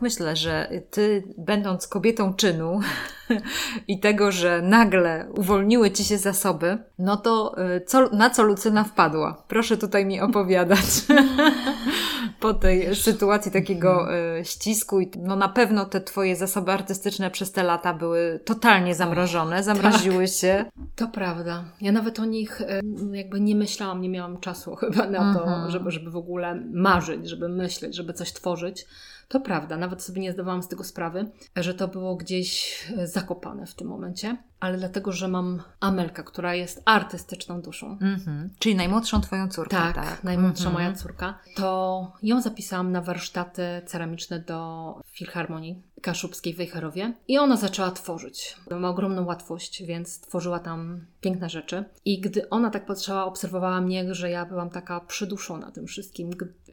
[0.00, 2.80] Tak myślę, że ty, będąc kobietą czynu
[3.88, 8.84] i tego, że nagle uwolniły ci się zasoby, no to y, co, na co Lucyna
[8.84, 9.44] wpadła?
[9.48, 10.80] Proszę tutaj mi opowiadać.
[12.40, 15.00] po tej sytuacji takiego y, ścisku.
[15.00, 20.24] I, no na pewno te twoje zasoby artystyczne przez te lata były totalnie zamrożone, zamroziły
[20.24, 20.64] tak, się.
[20.96, 21.64] To prawda.
[21.80, 22.66] Ja nawet o nich y,
[23.12, 25.70] jakby nie myślałam, nie miałam czasu chyba na to, mhm.
[25.70, 28.86] żeby, żeby w ogóle marzyć, żeby myśleć, żeby coś tworzyć.
[29.30, 33.66] To prawda, nawet sobie nie zdawałam z tego sprawy, że to było gdzieś e, zakopane
[33.66, 37.96] w tym momencie, ale dlatego, że mam Amelkę, która jest artystyczną duszą.
[37.96, 38.48] Mm-hmm.
[38.58, 39.76] Czyli najmłodszą twoją córkę.
[39.76, 40.24] Tak, tak.
[40.24, 40.72] najmłodsza mm-hmm.
[40.72, 41.38] moja córka.
[41.56, 48.56] To ją zapisałam na warsztaty ceramiczne do Filharmonii Kaszubskiej w Wejherowie i ona zaczęła tworzyć.
[48.70, 51.84] Ma ogromną łatwość, więc tworzyła tam piękne rzeczy.
[52.04, 56.30] I gdy ona tak patrzyła, obserwowała mnie, że ja byłam taka przyduszona tym wszystkim,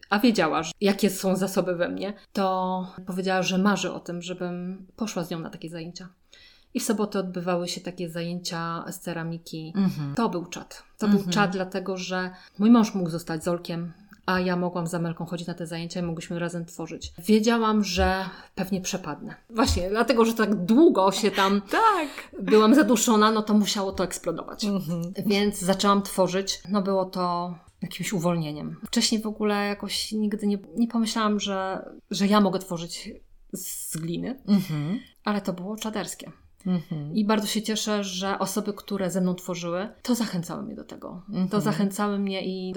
[0.10, 5.24] a wiedziała, jakie są zasoby we mnie, to powiedziała, że marzy o tym, żebym poszła
[5.24, 6.10] z nią na takie zajęcia.
[6.74, 9.74] I w sobotę odbywały się takie zajęcia z ceramiki.
[9.76, 10.16] Mhm.
[10.16, 10.84] To był czad.
[10.98, 11.24] To mhm.
[11.24, 13.94] był czad, dlatego że mój mąż mógł zostać Zolkiem,
[14.28, 17.14] a ja mogłam z Amelką chodzić na te zajęcia i mogłyśmy razem tworzyć.
[17.18, 19.36] Wiedziałam, że pewnie przepadnę.
[19.50, 22.08] Właśnie, dlatego, że tak długo się tam tak.
[22.42, 24.66] byłam zaduszona, no to musiało to eksplodować.
[24.66, 25.02] Mhm.
[25.26, 26.62] Więc zaczęłam tworzyć.
[26.70, 27.56] No było to
[27.88, 28.76] jakimś uwolnieniem.
[28.86, 33.10] Wcześniej w ogóle jakoś nigdy nie, nie pomyślałam, że, że ja mogę tworzyć
[33.54, 35.00] z gliny, mhm.
[35.24, 36.32] ale to było czaderskie.
[36.66, 37.16] Mhm.
[37.16, 41.22] I bardzo się cieszę, że osoby, które ze mną tworzyły, to zachęcały mnie do tego.
[41.30, 41.50] Mhm.
[41.50, 42.74] To zachęcały mnie i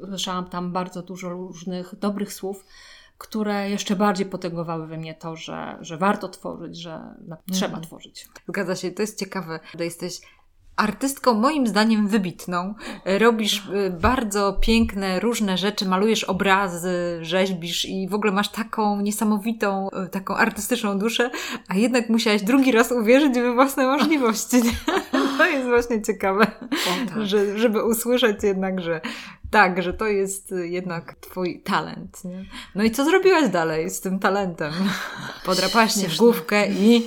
[0.00, 2.64] usłyszałam tam bardzo dużo różnych dobrych słów,
[3.18, 7.00] które jeszcze bardziej potęgowały we mnie to, że, że warto tworzyć, że
[7.52, 7.82] trzeba mhm.
[7.82, 8.28] tworzyć.
[8.48, 10.20] Zgadza się, to jest ciekawe, że jesteś
[10.76, 12.74] artystką moim zdaniem wybitną.
[13.04, 19.88] Robisz y, bardzo piękne, różne rzeczy, malujesz obrazy, rzeźbisz i w ogóle masz taką niesamowitą,
[20.06, 21.30] y, taką artystyczną duszę,
[21.68, 24.56] a jednak musiałaś drugi raz uwierzyć we własne możliwości.
[25.38, 27.26] To jest właśnie ciekawe, o, tak.
[27.26, 29.00] że, żeby usłyszeć jednak, że
[29.54, 32.24] tak, że to jest jednak twój talent.
[32.24, 32.44] Nie?
[32.74, 34.72] No i co zrobiłaś dalej z tym talentem?
[35.46, 37.06] Podrapałaś się w główkę i...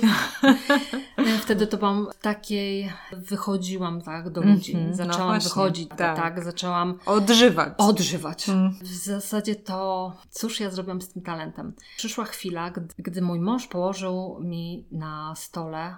[1.42, 6.16] Wtedy to byłam takiej, wychodziłam tak do ludzi, mm -hmm, zaczęłam no wychodzić, tak.
[6.16, 6.44] tak.
[6.44, 6.98] zaczęłam...
[7.06, 7.72] Odżywać.
[7.78, 8.48] Odżywać.
[8.48, 8.72] Mm.
[8.82, 11.72] W zasadzie to, cóż ja zrobiłam z tym talentem?
[11.96, 15.96] Przyszła chwila, gdy, gdy mój mąż położył mi na stole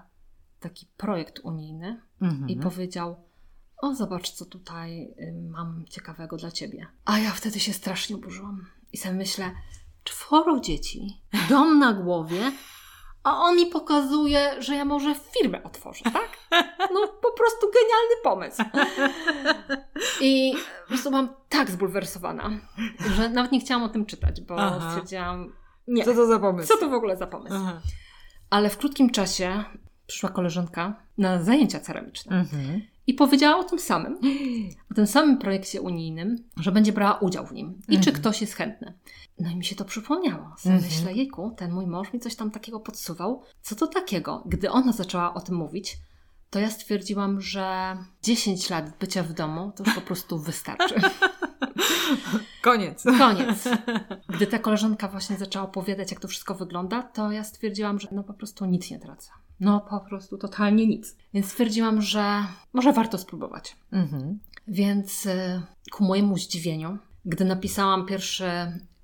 [0.61, 2.51] taki projekt unijny mm -hmm.
[2.51, 3.30] i powiedział
[3.81, 5.15] o zobacz co tutaj
[5.51, 6.87] mam ciekawego dla Ciebie.
[7.05, 9.51] A ja wtedy się strasznie oburzyłam i sobie myślę,
[10.05, 12.53] czworo dzieci, dom na głowie,
[13.25, 16.39] a on mi pokazuje, że ja może firmę otworzę, tak?
[16.95, 18.63] No po prostu genialny pomysł.
[20.21, 22.51] I po prostu byłam tak zbulwersowana,
[23.17, 24.91] że nawet nie chciałam o tym czytać, bo Aha.
[24.91, 25.53] stwierdziłam,
[25.89, 26.05] nie.
[26.05, 26.69] Co to za pomysł?
[26.69, 27.55] Co to w ogóle za pomysł?
[28.51, 29.65] Ale w krótkim czasie
[30.07, 32.37] przyszła koleżanka na zajęcia ceramiczne.
[32.37, 32.83] Mhm.
[33.07, 34.19] I powiedziała o tym samym,
[34.91, 38.55] o tym samym projekcie unijnym, że będzie brała udział w nim i czy ktoś jest
[38.55, 38.95] chętny.
[39.39, 40.55] No i mi się to przypomniało.
[40.59, 40.93] Sobie Mhm.
[40.93, 43.43] myślę, jejku, ten mój mąż mi coś tam takiego podsuwał.
[43.63, 44.43] Co to takiego?
[44.47, 45.99] Gdy ona zaczęła o tym mówić,
[46.51, 50.95] to ja stwierdziłam, że 10 lat bycia w domu to już po prostu wystarczy.
[52.63, 53.05] Koniec.
[53.19, 53.69] Koniec.
[54.35, 58.25] Gdy ta koleżanka właśnie zaczęła opowiadać, jak to wszystko wygląda, to ja stwierdziłam, że no
[58.25, 59.31] po prostu nic nie tracę.
[59.61, 61.17] No po prostu totalnie nic.
[61.35, 63.77] Więc stwierdziłam, że może warto spróbować.
[63.93, 64.39] Mhm.
[64.69, 68.51] Więc y, ku mojemu zdziwieniu, gdy napisałam pierwszy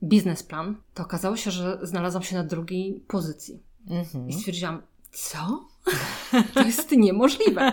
[0.02, 3.62] biznesplan, to okazało się, że znalazłam się na drugiej pozycji.
[3.90, 4.28] Mhm.
[4.28, 5.68] I stwierdziłam, co?
[6.54, 7.72] To jest niemożliwe.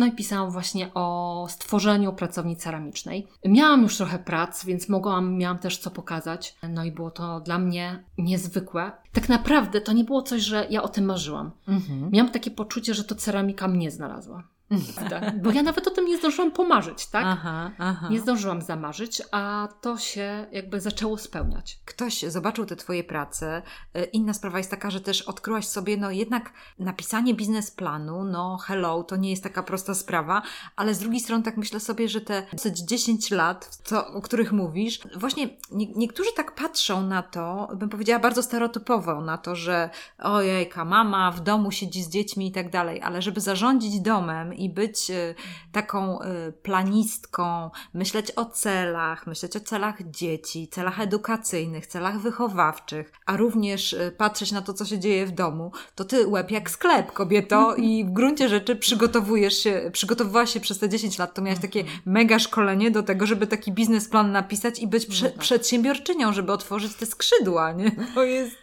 [0.00, 3.26] No i pisałam właśnie o stworzeniu pracowni ceramicznej.
[3.44, 6.56] Miałam już trochę prac, więc mogłam, miałam też co pokazać.
[6.68, 8.92] No i było to dla mnie niezwykłe.
[9.12, 11.50] Tak naprawdę to nie było coś, że ja o tym marzyłam.
[11.68, 12.10] Mhm.
[12.10, 14.42] Miałam takie poczucie, że to ceramika mnie znalazła.
[15.10, 17.24] Tak, Bo ja nawet o tym nie zdążyłam pomarzyć, tak?
[17.26, 18.08] Aha, aha.
[18.10, 21.78] Nie zdążyłam zamarzyć, a to się jakby zaczęło spełniać.
[21.84, 23.62] Ktoś zobaczył te Twoje prace.
[23.94, 29.02] E, Inna sprawa jest taka, że też odkryłaś sobie, no jednak napisanie biznesplanu, no hello,
[29.04, 30.42] to nie jest taka prosta sprawa,
[30.76, 34.52] ale z drugiej strony tak myślę sobie, że te dosyć 10 lat, co, o których
[34.52, 39.90] mówisz, właśnie nie, niektórzy tak patrzą na to, bym powiedziała bardzo stereotypowo, na to, że
[40.18, 44.70] ojejka, mama w domu siedzi z dziećmi i tak dalej, ale żeby zarządzić domem i
[44.70, 45.34] być e,
[45.72, 53.36] taką e, planistką, myśleć o celach, myśleć o celach dzieci, celach edukacyjnych, celach wychowawczych, a
[53.36, 57.12] również e, patrzeć na to, co się dzieje w domu, to ty łeb jak sklep,
[57.12, 61.60] kobieto, i w gruncie rzeczy przygotowujesz się, przygotowywałaś się przez te 10 lat, to miałaś
[61.60, 65.40] takie mega szkolenie do tego, żeby taki biznesplan napisać i być prze- No tak.
[65.40, 67.90] przedsiębiorczynią, żeby otworzyć te skrzydła, nie?
[68.14, 68.56] To jest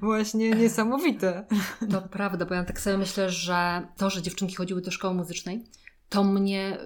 [0.00, 1.44] właśnie niesamowite.
[1.90, 5.43] To prawda, bo ja tak sobie myślę, że to, że dziewczynki chodziły do szkoły muzycznej,
[6.08, 6.78] to mnie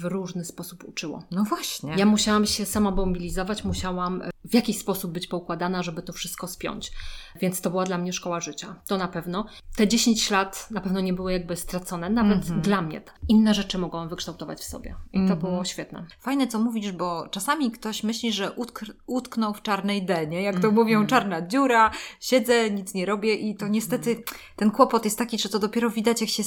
[0.00, 1.22] w różny sposób uczyło.
[1.30, 1.94] No właśnie.
[1.96, 6.46] Ja musiałam się sama mobilizować, musiałam e, w jakiś sposób być poukładana, żeby to wszystko
[6.48, 6.92] spiąć.
[7.40, 8.80] Więc to była dla mnie szkoła życia.
[8.88, 9.46] To na pewno.
[9.76, 12.60] Te 10 lat na pewno nie były jakby stracone, nawet Mhm.
[12.60, 13.00] dla mnie.
[13.28, 14.94] Inne rzeczy mogłam wykształtować w sobie.
[15.12, 15.38] I to Mhm.
[15.40, 16.06] było świetne.
[16.20, 20.68] Fajne, co mówisz, bo czasami ktoś myśli, że utk- utknął w czarnej denie, jak to
[20.68, 20.74] Mhm.
[20.74, 24.22] mówią, czarna dziura, siedzę, nic nie robię i to niestety
[24.56, 26.42] ten kłopot jest taki, że to dopiero widać, jak, się,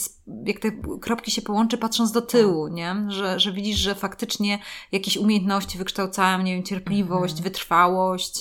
[0.45, 2.95] jak te kropki się połączy, patrząc do tyłu, nie?
[3.07, 4.59] Że, że widzisz, że faktycznie
[4.91, 7.43] jakieś umiejętności wykształcałem, nie wiem, cierpliwość, Mhm.
[7.43, 7.88] wytrwałość,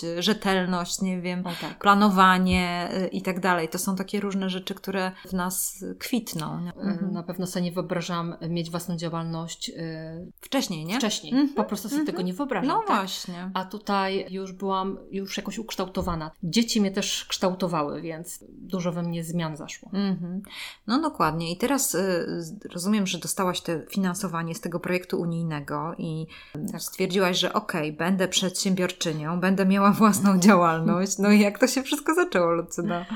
[0.03, 1.79] y, rzetelność, nie wiem, tak.
[1.79, 3.69] planowanie y, i tak dalej.
[3.69, 6.71] To są takie różne rzeczy, które w nas y, kwitną.
[6.77, 10.97] E, Na pewno sobie nie wyobrażam mieć własną działalność e, Wcześniej, nie?
[10.97, 11.33] wcześniej.
[11.33, 12.17] Mhm, Po prostu sobie mhm.
[12.17, 12.69] tego nie wyobrażam.
[12.69, 12.97] No tak?
[12.97, 13.51] właśnie.
[13.55, 16.31] A tutaj już byłam już jakoś ukształtowana.
[16.43, 19.91] Dzieci mnie też kształtowały, więc dużo we mnie zmian zaszło.
[19.93, 20.43] Mhm.
[20.87, 21.53] No dokładnie.
[21.53, 22.27] I teraz y,
[22.73, 26.27] rozumiem, że dostałaś te finansowanie z tego projektu unijnego i
[26.73, 26.83] Tak.
[26.83, 31.18] stwierdziłaś, że okej, będę przedsiębiorczynią, będę miała własną działalność.
[31.18, 33.07] No i jak to się wszystko zaczęło, Lucyna?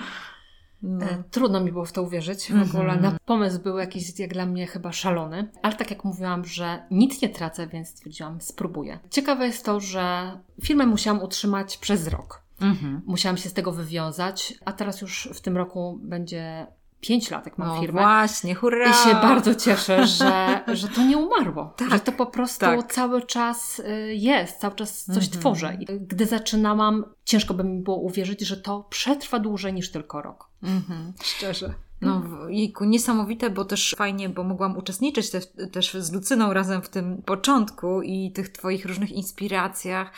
[0.82, 1.06] No.
[1.06, 2.52] E, Trudno mi było w to uwierzyć.
[2.52, 6.44] W ogóle na pomysł był jakiś jak dla mnie chyba szalony, ale tak jak mówiłam,
[6.44, 8.98] że nic nie tracę, więc stwierdziłam, spróbuję.
[9.10, 10.32] Ciekawe jest to, że
[10.62, 12.42] firmę musiałam utrzymać przez rok.
[12.60, 13.02] Mhm.
[13.06, 16.66] Musiałam się z tego wywiązać, a teraz już w tym roku będzie
[17.02, 18.00] 5 lat, jak mam No firmę.
[18.02, 18.90] właśnie, hurra!
[18.90, 21.74] I się bardzo cieszę, że, że to nie umarło.
[21.76, 22.92] Tak, że to po prostu tak.
[22.92, 25.40] cały czas y, jest, cały czas coś Mhm.
[25.40, 25.76] tworzę.
[25.80, 30.48] I gdy zaczynałam, ciężko by mi było uwierzyć, że to przetrwa dłużej niż tylko rok.
[30.62, 31.12] Mhm.
[31.22, 31.74] Szczerze.
[32.02, 36.88] No, jejku, niesamowite, bo też fajnie, bo mogłam uczestniczyć te, też z Lucyną razem w
[36.88, 40.12] tym początku i tych Twoich różnych inspiracjach.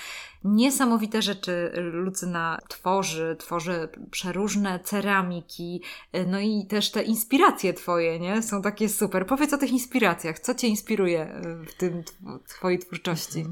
[0.45, 5.83] Niesamowite rzeczy Lucyna tworzy, tworzy przeróżne ceramiki,
[6.27, 8.43] no i też te inspiracje Twoje, nie?
[8.43, 9.27] Są takie super.
[9.27, 10.39] Powiedz o tych inspiracjach.
[10.39, 13.45] Co Cię inspiruje w tym tw- Twojej twórczości?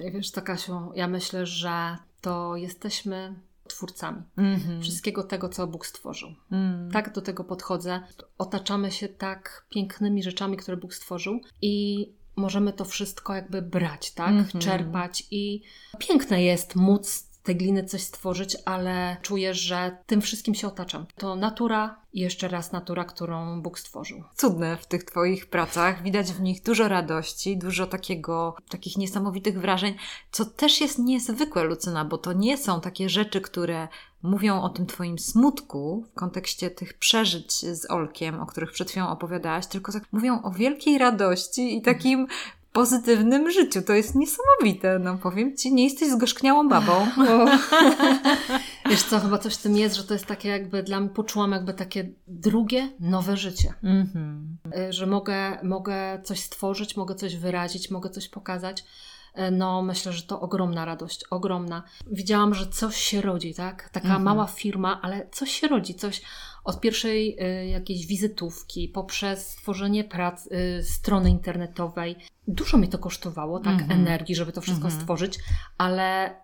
[0.00, 3.34] Wiesz to, Kasiu, ja myślę, że to jesteśmy
[3.66, 4.82] twórcami Mhm.
[4.82, 6.28] wszystkiego tego, co Bóg stworzył.
[6.52, 6.90] Mm.
[6.90, 8.00] Tak do tego podchodzę.
[8.38, 14.28] Otaczamy się tak pięknymi rzeczami, które Bóg stworzył i możemy to wszystko jakby brać, tak?
[14.30, 14.62] Mhm.
[14.62, 15.62] Czerpać i
[15.98, 21.06] piękne jest móc tej gliny coś stworzyć, ale czuję, że tym wszystkim się otaczam.
[21.16, 24.22] To natura i jeszcze raz natura, którą Bóg stworzył.
[24.36, 26.02] cudne w tych Twoich pracach.
[26.02, 29.94] Widać w nich dużo radości, dużo takiego, takich niesamowitych wrażeń,
[30.30, 33.88] co też jest niezwykłe, Lucyna, bo to nie są takie rzeczy, które
[34.22, 39.08] mówią o tym Twoim smutku w kontekście tych przeżyć z Olkiem, o których przed chwilą
[39.08, 42.26] opowiadałaś, tylko tak mówią o wielkiej radości i takim
[42.72, 43.82] pozytywnym życiu.
[43.82, 47.06] To jest niesamowite, no powiem Ci, nie jesteś zgorzkniałą babą.
[48.90, 51.52] Wiesz co, chyba coś w tym jest, że to jest takie jakby dla mnie, poczułam
[51.52, 53.74] jakby takie drugie, nowe życie.
[53.84, 54.90] Mm-hmm.
[54.90, 58.84] Że mogę, mogę coś stworzyć, mogę coś wyrazić, mogę coś pokazać.
[59.38, 61.82] Y, no myślę, że to ogromna radość, ogromna.
[62.06, 63.90] Widziałam, że coś się rodzi, tak?
[63.90, 64.22] Taka mm-hmm.
[64.22, 66.22] mała firma, ale coś się rodzi, coś
[66.66, 72.16] od pierwszej y, jakiejś wizytówki, poprzez stworzenie prac, y, strony internetowej.
[72.48, 73.92] Dużo mi to kosztowało, tak, mm-hmm.
[73.92, 75.00] energii, żeby to wszystko mm-hmm.
[75.00, 75.38] stworzyć,
[75.78, 76.36] ale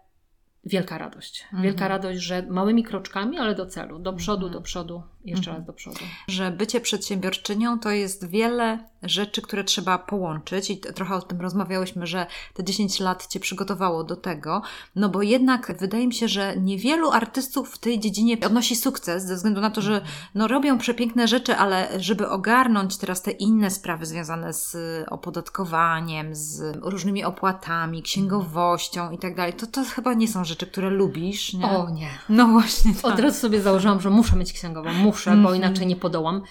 [0.64, 1.44] wielka radość.
[1.62, 5.72] Wielka radość, że małymi kroczkami, ale do celu, do przodu, do przodu, jeszcze raz do
[5.72, 6.00] przodu.
[6.28, 12.06] Że bycie przedsiębiorczynią to jest wiele rzeczy, które trzeba połączyć i trochę o tym rozmawiałyśmy,
[12.06, 14.62] że te 10 lat Cię przygotowało do tego,
[14.96, 19.36] no bo jednak wydaje mi się, że niewielu artystów w tej dziedzinie odnosi sukces ze
[19.36, 20.00] względu na to, że
[20.34, 24.76] no robią przepiękne rzeczy, ale żeby ogarnąć teraz te inne sprawy związane z
[25.10, 30.90] opodatkowaniem, z różnymi opłatami, księgowością i tak dalej, to to chyba nie są rzeczy, które
[30.90, 31.66] lubisz, nie?
[31.66, 32.08] O nie.
[32.28, 32.94] No właśnie.
[32.94, 33.04] Tak.
[33.04, 35.48] Od razu sobie założyłam, że muszę mieć księgową, muszę, mm -hmm.
[35.48, 36.42] bo inaczej nie podołam.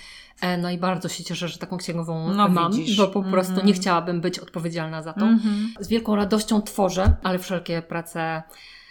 [0.41, 2.97] E, no i bardzo się cieszę, że taką księgową no, mam, widzisz.
[2.97, 3.67] bo po prostu mm -hmm.
[3.67, 5.25] nie chciałabym być odpowiedzialna za to.
[5.25, 5.83] Mm -hmm.
[5.83, 8.43] Z wielką radością tworzę, ale wszelkie prace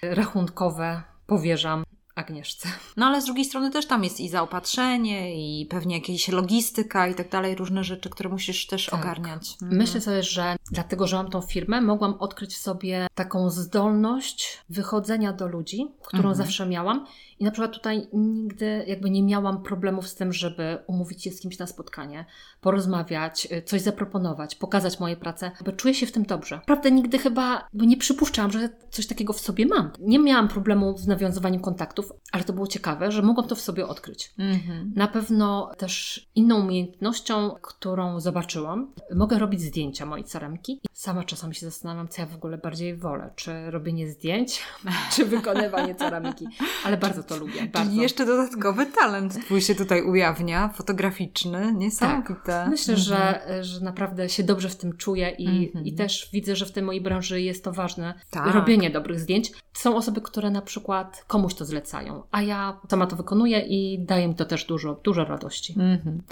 [0.03, 1.85] rachunkowe powierzam
[2.20, 2.68] Agnieszce.
[2.96, 7.14] No ale z drugiej strony też tam jest i zaopatrzenie, i pewnie jakieś logistyka i
[7.14, 9.00] tak dalej, różne rzeczy, które musisz też tak.
[9.00, 9.56] ogarniać.
[9.62, 9.80] Mhm.
[9.80, 15.33] Myślę sobie, że dlatego, że mam tą firmę, mogłam odkryć w sobie taką zdolność wychodzenia
[15.33, 16.35] do ludzi, którą mhm.
[16.35, 17.06] zawsze miałam
[17.40, 21.40] i na przykład tutaj nigdy jakby nie miałam problemów z tym, żeby umówić się z
[21.40, 22.24] kimś na spotkanie,
[22.61, 26.56] porozmawiać, y, coś zaproponować, pokazać moje prace, bo czuję się w tym dobrze.
[26.56, 29.90] Naprawdę nigdy chyba nie przypuszczałam, że coś takiego w sobie mam.
[30.00, 33.87] Nie miałam problemu z nawiązywaniem kontaktów, ale to było ciekawe, że mogłam to w sobie
[33.87, 34.35] odkryć.
[34.38, 34.92] Mhm.
[34.96, 40.81] Na pewno też inną umiejętnością, którą zobaczyłam, mogę robić zdjęcia mojej ceramiki.
[41.01, 44.63] Sama czasami się zastanawiam, co ja w ogóle bardziej wolę, czy robienie zdjęć,
[45.13, 46.47] czy wykonywanie ceramiki,
[46.85, 47.67] ale bardzo to lubię.
[47.67, 47.91] Bardzo.
[47.91, 52.35] Czyli jeszcze dodatkowy talent twój się tutaj ujawnia, fotograficzny, niesamowite.
[52.45, 52.69] Tak.
[52.69, 53.05] Myślę, mhm.
[53.05, 55.85] że, że naprawdę się dobrze w tym czuję i, mhm.
[55.85, 58.15] i też widzę, że w tej mojej branży jest to ważne.
[58.31, 58.55] Tak.
[58.55, 59.53] Robienie dobrych zdjęć.
[59.73, 64.29] Są osoby, które na przykład komuś to zlecają, a ja sama to wykonuję i daje
[64.29, 65.73] mi to też dużo, dużo radości.
[65.79, 66.23] Mhm.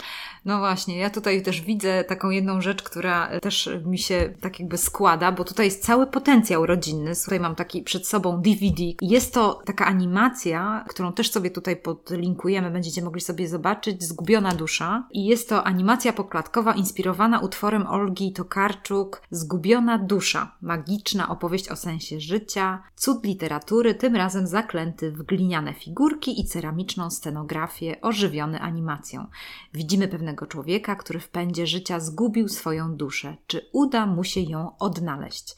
[0.44, 4.78] No właśnie, ja tutaj też widzę taką jedną rzecz, która też mi się tak jakby
[4.78, 7.12] składa, bo tutaj jest cały potencjał rodzinny.
[7.24, 8.82] Tutaj mam taki przed sobą DVD.
[9.00, 15.08] Jest to taka animacja, którą też sobie tutaj podlinkujemy, będziecie mogli sobie zobaczyć, Zgubiona dusza.
[15.10, 20.56] I jest to animacja poklatkowa inspirowana utworem Olgi Tokarczuk Zgubiona dusza.
[20.62, 27.10] Magiczna opowieść o sensie życia, cud literatury, tym razem zaklęty w gliniane figurki i ceramiczną
[27.10, 29.26] scenografię ożywiony animacją.
[29.74, 33.36] Widzimy pewnego człowieka, który w pędzie życia zgubił swoją duszę.
[33.46, 35.56] Czy uda mu się ją odnaleźć?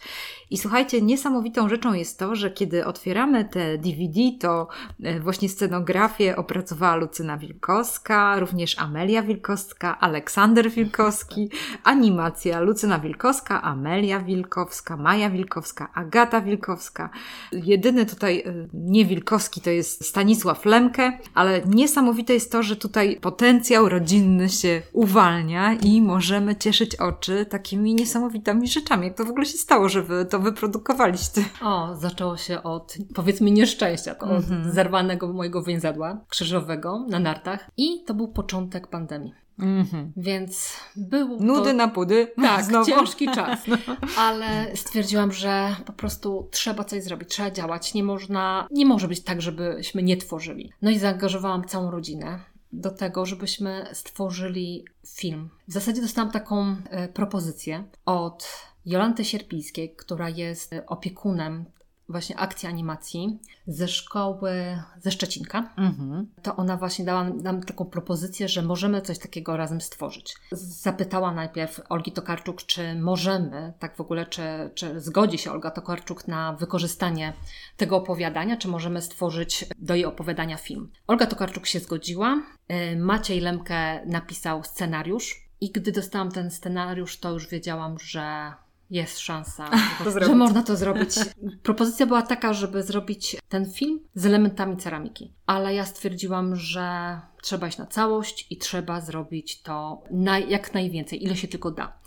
[0.50, 4.68] I słuchajcie, niesamowitą rzeczą jest to, że kiedy otwieramy te DVD, to
[5.03, 11.50] e, właśnie scenografię opracowała Lucyna Wilkowska, również Amelia Wilkowska, Aleksander Wilkowski,
[11.85, 17.11] animacja Lucyna Wilkowska, Amelia Wilkowska, Maja Wilkowska, Agata Wilkowska.
[17.53, 23.20] Jedyny tutaj e, nie Wilkowski to jest Stanisław Lemke, ale niesamowite jest to, że tutaj
[23.20, 28.79] potencjał rodzinny się uwalnia i możemy cieszyć oczy takimi niesamowitymi rzeczami.
[29.02, 31.44] Jak to w ogóle się stało, że wy to wyprodukowaliście?
[31.62, 34.70] O, zaczęło się od powiedzmy nieszczęścia, od mm-hmm.
[34.70, 39.34] zerwanego mojego więzadła krzyżowego na nartach i to był początek pandemii.
[39.60, 40.10] Mm-hmm.
[40.16, 41.40] Więc był.
[41.40, 42.32] Nudy to, na pudy.
[42.42, 42.86] Tak, Znowu.
[42.90, 43.66] ciężki czas.
[43.66, 43.76] No.
[44.18, 47.94] Ale stwierdziłam, że po prostu trzeba coś zrobić, trzeba działać.
[47.94, 50.72] Nie można, nie może być tak, żebyśmy nie tworzyli.
[50.82, 52.40] No i zaangażowałam całą rodzinę
[52.72, 55.48] do tego, żebyśmy stworzyli film.
[55.68, 61.64] W zasadzie dostałam taką e, propozycję od Jolanty Sierpińskiej, która jest opiekunem
[62.09, 64.53] właśnie akcji animacji ze szkoły
[65.03, 65.74] ze Szczecinka.
[65.76, 66.26] Mhm.
[66.42, 70.35] To ona właśnie dała nam taką propozycję, że możemy coś takiego razem stworzyć.
[70.52, 74.42] Zapytała najpierw Olgi Tokarczuk, czy możemy, tak w ogóle, czy,
[74.75, 77.33] czy zgodzi się Olga Tokarczuk na wykorzystanie
[77.77, 80.92] tego opowiadania, czy możemy stworzyć do jej opowiadania film.
[81.06, 82.42] Olga Tokarczuk się zgodziła.
[82.92, 85.50] Y, Maciej Lemke napisał scenariusz.
[85.60, 88.52] I gdy dostałam ten scenariusz, to już wiedziałam, że
[88.90, 89.70] jest szansa,
[90.26, 91.14] że można to zrobić.
[91.62, 97.68] Propozycja była taka, żeby zrobić ten film z elementami ceramiki, ale ja stwierdziłam, że trzeba
[97.68, 100.02] iść na całość i trzeba zrobić to
[100.48, 101.98] jak najwięcej, ile się tylko da.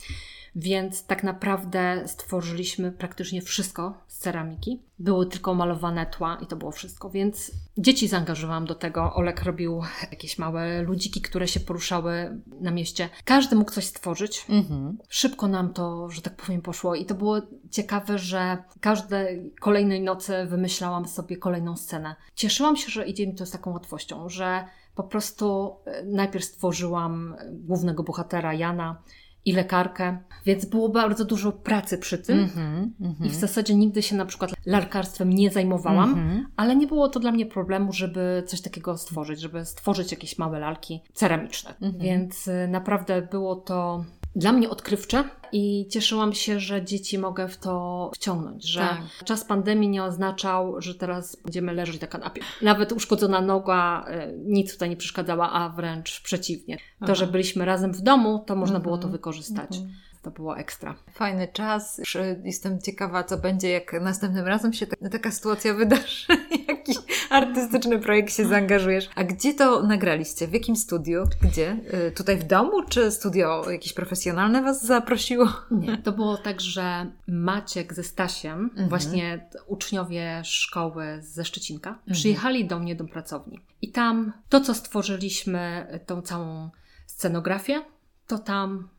[0.55, 4.81] Więc tak naprawdę stworzyliśmy praktycznie wszystko z ceramiki.
[4.99, 9.13] Były tylko malowane tła i to było wszystko, więc dzieci zaangażowałam do tego.
[9.13, 9.81] Olek robił
[10.11, 13.09] jakieś małe ludziki, które się poruszały na mieście.
[13.25, 14.45] Każdy mógł coś stworzyć.
[14.49, 14.97] Mhm.
[15.09, 17.41] Szybko nam to, że tak powiem, poszło i to było
[17.71, 22.15] ciekawe, że każdej kolejnej nocy wymyślałam sobie kolejną scenę.
[22.35, 27.35] Cieszyłam się, że idzie mi to z taką łatwością, że po prostu e, najpierw stworzyłam
[27.51, 29.01] głównego bohatera Jana,
[29.45, 32.37] i lekarkę, więc było bardzo dużo pracy przy tym.
[32.37, 33.25] Mm -hmm, mm -hmm.
[33.25, 36.45] I w zasadzie nigdy się na przykład larkarstwem nie zajmowałam, mm -hmm.
[36.55, 40.59] ale nie było to dla mnie problemu, żeby coś takiego stworzyć, żeby stworzyć jakieś małe
[40.59, 41.73] lalki ceramiczne.
[41.81, 42.03] Mhm.
[42.03, 47.57] Więc y, naprawdę było to dla mnie odkrywcze i cieszyłam się, że dzieci mogę w
[47.57, 49.25] to wciągnąć, że tak.
[49.25, 52.41] czas pandemii nie oznaczał, że teraz będziemy leżeć na kanapie.
[52.61, 56.77] Nawet uszkodzona noga e, nic tutaj nie przeszkadzała, a wręcz przeciwnie.
[57.05, 59.11] To, że byliśmy razem w domu, to można było to mhm.
[59.11, 59.75] wykorzystać.
[59.75, 60.95] Mhm to było ekstra.
[61.13, 62.01] Fajny czas.
[62.43, 66.25] Jestem ciekawa, co będzie, jak następnym razem się taka sytuacja wydarzy.
[66.67, 66.97] Jakiś
[67.33, 69.09] artystyczny projekt się zaangażujesz.
[69.15, 70.47] A gdzie to nagraliście?
[70.47, 71.23] W jakim studiu?
[71.41, 71.77] Gdzie?
[72.07, 72.83] Y, tutaj w domu?
[72.89, 75.53] Czy studio jakieś profesjonalne Was zaprosiło?
[75.71, 78.89] Nie, to było tak, że Maciek ze Stasiem, mhm.
[78.89, 82.13] właśnie uczniowie szkoły ze Szczecinka, mhm.
[82.13, 83.59] przyjechali do mnie do pracowni.
[83.81, 86.69] I tam to, co stworzyliśmy, tą całą
[87.07, 87.81] scenografię,
[88.27, 88.89] to tam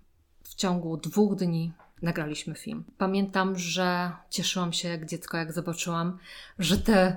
[0.42, 1.72] w ciągu dwóch dni
[2.02, 2.84] nagraliśmy film.
[2.98, 6.18] Pamiętam, że cieszyłam się jak dziecko, jak zobaczyłam,
[6.58, 7.16] że te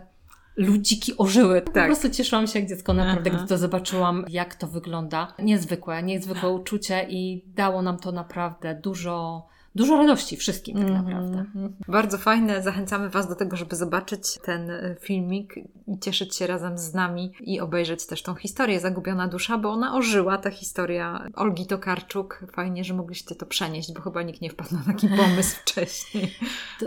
[0.57, 1.61] ludziki ożyły.
[1.61, 1.73] Tak.
[1.73, 3.39] Po prostu cieszyłam się jak dziecko naprawdę, Aha.
[3.39, 5.33] gdy to zobaczyłam, jak to wygląda.
[5.39, 9.47] Niezwykłe, niezwykłe uczucie i dało nam to naprawdę dużo
[9.77, 11.05] dużo radości wszystkim tak mhm.
[11.05, 11.45] naprawdę.
[11.55, 11.91] Mm -hmm.
[11.91, 12.63] Bardzo fajne.
[12.63, 15.53] Zachęcamy Was do tego, żeby zobaczyć ten e, filmik
[15.87, 19.95] i cieszyć się razem z nami i obejrzeć też tą historię Zagubiona Dusza, bo ona
[19.95, 22.45] ożyła, ta historia Olgi Tokarczuk.
[22.53, 26.35] Fajnie, że mogliście to przenieść, bo chyba nikt nie wpadł na taki pomysł wcześniej.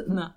[0.09, 0.31] No.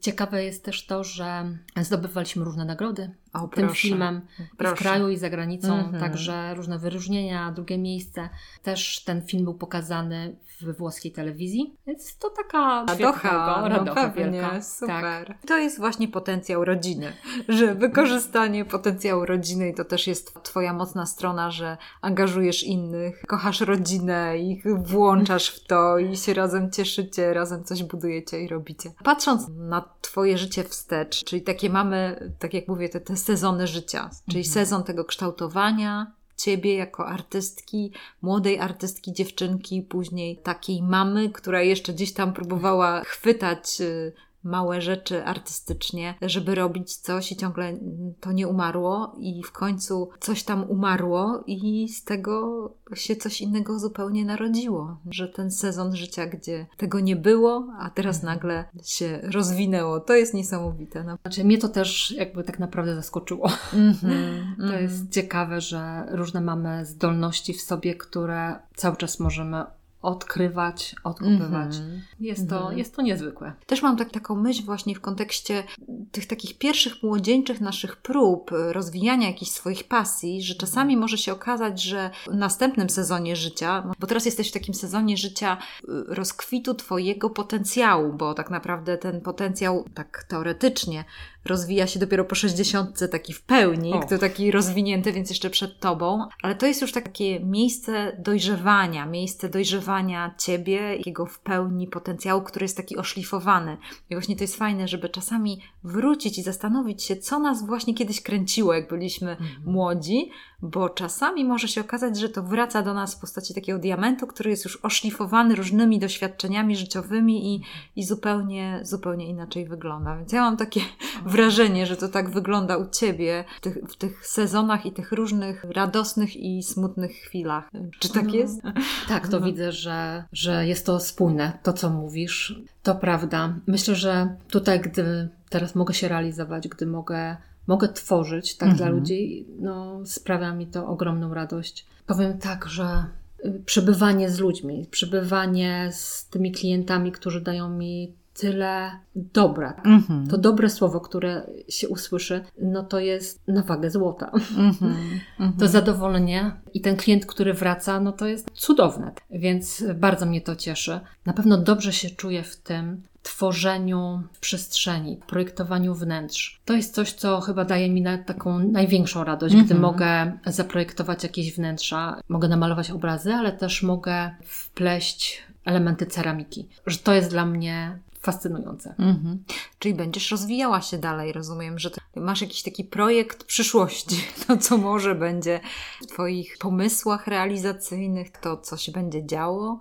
[0.00, 3.10] Ciekawe jest też to, że zdobywaliśmy różne nagrody
[3.44, 4.20] o, tym filmem
[4.56, 4.74] proszę.
[4.74, 6.00] w kraju i za granicą, mm -hmm.
[6.00, 8.28] także różne wyróżnienia, drugie miejsce.
[8.62, 14.12] Też ten film był pokazany w włoskiej telewizji, więc to taka radocha, no radocha no
[14.12, 14.62] pewnie, wielka.
[14.62, 15.26] Super.
[15.26, 15.36] Tak.
[15.46, 17.12] To jest właśnie potencjał rodziny,
[17.48, 23.60] że wykorzystanie potencjału rodziny i to też jest Twoja mocna strona, że angażujesz innych, kochasz
[23.60, 28.92] rodzinę, ich włączasz w to i się razem cieszycie, razem coś budujecie i robicie.
[29.04, 34.10] Patrząc na Twoje życie wstecz, czyli takie mamy, tak jak mówię, te, te sezony życia,
[34.26, 34.54] czyli mhm.
[34.54, 42.12] sezon tego kształtowania, ciebie jako artystki, młodej artystki, dziewczynki, później takiej mamy, która jeszcze gdzieś
[42.12, 44.12] tam próbowała chwytać y,
[44.44, 47.78] małe rzeczy artystycznie, żeby robić coś i ciągle
[48.20, 53.78] to nie umarło i w końcu coś tam umarło i z tego się coś innego
[53.78, 58.34] zupełnie narodziło, że ten sezon życia, gdzie tego nie było, a teraz mhm.
[58.34, 61.04] nagle się rozwinęło, to jest niesamowite.
[61.04, 61.18] No.
[61.22, 63.50] Znaczy mnie to też jakby tak naprawdę zaskoczyło.
[63.72, 69.20] Mm -hmm, to mm jest ciekawe, że różne mamy zdolności w sobie, które cały czas
[69.20, 69.64] możemy
[70.02, 71.74] odkrywać, odkupywać.
[71.74, 72.00] Mm-hmm.
[72.20, 72.76] Jest, to, mm-hmm.
[72.76, 73.52] jest to niezwykłe.
[73.66, 75.64] Też mam tak, taką myśl właśnie w kontekście
[76.12, 81.82] tych takich pierwszych młodzieńczych naszych prób rozwijania jakichś swoich pasji, że czasami może się okazać,
[81.82, 87.30] że w następnym sezonie życia, bo teraz jesteś w takim sezonie życia y, rozkwitu Twojego
[87.30, 91.04] potencjału, bo tak naprawdę ten potencjał tak teoretycznie
[91.48, 94.00] rozwija się dopiero po 60 taki w pełni, o.
[94.00, 99.48] kto taki rozwinięty, więc jeszcze przed tobą, ale to jest już takie miejsce dojrzewania, miejsce
[99.48, 103.76] dojrzewania ciebie, jego w pełni potencjału, który jest taki oszlifowany.
[104.10, 108.22] I właśnie to jest fajne, żeby czasami wrócić i zastanowić się, co nas właśnie kiedyś
[108.22, 109.48] kręciło, jak byliśmy mhm.
[109.64, 110.30] młodzi,
[110.62, 114.50] bo czasami może się okazać, że to wraca do nas w postaci takiego diamentu, który
[114.50, 117.62] jest już oszlifowany różnymi doświadczeniami życiowymi i,
[117.96, 120.16] i zupełnie, zupełnie inaczej wygląda.
[120.16, 120.80] Więc ja mam takie
[121.42, 125.64] wrażenie, że to tak wygląda u Ciebie w tych, w tych sezonach i tych różnych
[125.64, 127.70] radosnych i smutnych chwilach.
[127.98, 128.62] Czy tak jest?
[129.08, 129.46] Tak, to no.
[129.46, 132.60] widzę, że, że jest to spójne, to co mówisz.
[132.82, 133.54] To prawda.
[133.66, 137.36] Myślę, że tutaj, gdy teraz mogę się realizować, gdy mogę
[137.66, 138.76] mogę tworzyć tak mhm.
[138.76, 141.86] dla ludzi, no, sprawia mi to ogromną radość.
[142.06, 143.04] Powiem tak, że
[143.44, 149.80] y, przebywanie z ludźmi, przebywanie z tymi klientami, którzy dają mi tyle dobra.
[149.84, 150.28] Mhm.
[150.28, 154.30] To dobre słowo, które się usłyszy, no to jest na wagę złota.
[154.56, 154.96] Mhm.
[155.58, 159.12] To zadowolenie i ten klient, który wraca, no to jest cudowne.
[159.30, 161.00] Więc bardzo mnie to cieszy.
[161.26, 166.60] Na pewno dobrze się czuję w tym, tworzeniu przestrzeni, projektowaniu wnętrz.
[166.64, 169.80] To jest coś, co chyba daje mi na taką największą radość, gdy Mhm.
[169.80, 176.68] mogę zaprojektować jakieś wnętrza, mogę namalować obrazy, ale też mogę wpleść elementy ceramiki.
[176.86, 178.94] Że to jest dla mnie fascynujące.
[178.98, 179.44] Mhm.
[179.78, 184.16] Czyli będziesz rozwijała się dalej, rozumiem, że masz jakiś taki projekt przyszłości,
[184.46, 185.60] to co może będzie
[186.02, 189.80] w Twoich pomysłach realizacyjnych, to co się będzie działo.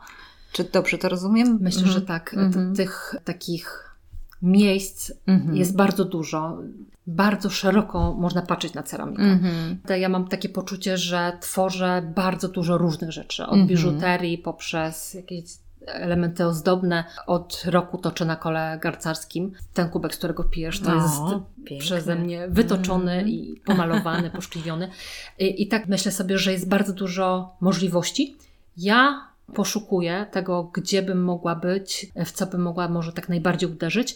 [0.52, 1.58] Czy dobrze to rozumiem?
[1.62, 2.00] Myślę, Mhm.
[2.00, 2.34] że tak.
[2.34, 2.76] Mhm.
[2.76, 3.96] Tych takich
[4.42, 5.56] miejsc Mhm.
[5.56, 6.58] jest bardzo dużo.
[7.08, 9.24] Bardzo szeroko można patrzeć na ceramikę.
[9.24, 9.78] Mhm.
[10.02, 13.44] Ja mam takie poczucie, że tworzę bardzo dużo różnych rzeczy.
[13.44, 13.68] Od Mhm.
[13.68, 15.44] biżuterii poprzez jakieś
[15.88, 17.04] elementy ozdobne.
[17.28, 19.52] Od roku toczę na kole garcarskim.
[19.74, 21.16] Ten kubek, z którego pijesz, to O, jest
[21.80, 23.30] przeze mnie wytoczony Mhm.
[23.30, 24.90] i pomalowany, poszkliwiony.
[25.40, 28.38] I, I tak myślę sobie, że jest bardzo dużo możliwości.
[28.78, 34.16] Ja poszukuję tego, gdzie bym mogła być, w co bym mogła może tak najbardziej uderzyć.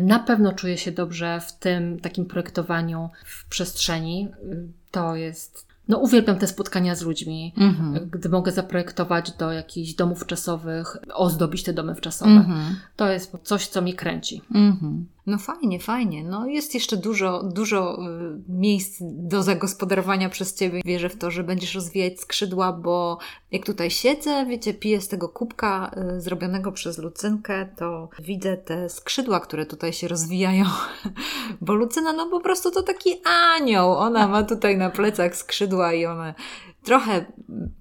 [0.00, 4.28] Na pewno czuję się dobrze w tym takim projektowaniu w przestrzeni.
[4.90, 5.73] To jest.
[5.88, 8.10] No, uwielbiam te spotkania z ludźmi, Mhm.
[8.10, 12.30] gdy mogę zaprojektować do jakichś domów czasowych, ozdobić te domy wczasowe.
[12.30, 12.76] Mhm.
[12.96, 14.42] To jest coś, co mnie kręci.
[14.54, 15.06] Mhm.
[15.26, 16.24] No fajnie, fajnie.
[16.24, 20.80] No jest jeszcze dużo, dużo y, miejsc do zagospodarowania przez Ciebie.
[20.84, 23.18] Wierzę w to, że będziesz rozwijać skrzydła, bo
[23.50, 28.88] jak tutaj siedzę, wiecie, piję z tego kubka y, zrobionego przez Lucynkę, to widzę te
[28.88, 30.64] skrzydła, które tutaj się rozwijają.
[31.60, 33.92] Bo Lucyna, no po prostu to taki anioł.
[33.92, 36.34] Ona ma tutaj na plecach skrzydła i one
[36.82, 37.24] trochę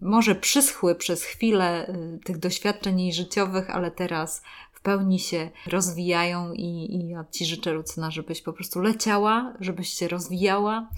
[0.01, 4.41] może przyschły przez chwilę y, tych doświadczeń jej życiowych, ale teraz
[4.83, 10.07] pełni się rozwijają i, i ja Ci życzę, Lucyna, żebyś po prostu leciała, żebyś się
[10.07, 10.89] rozwijała,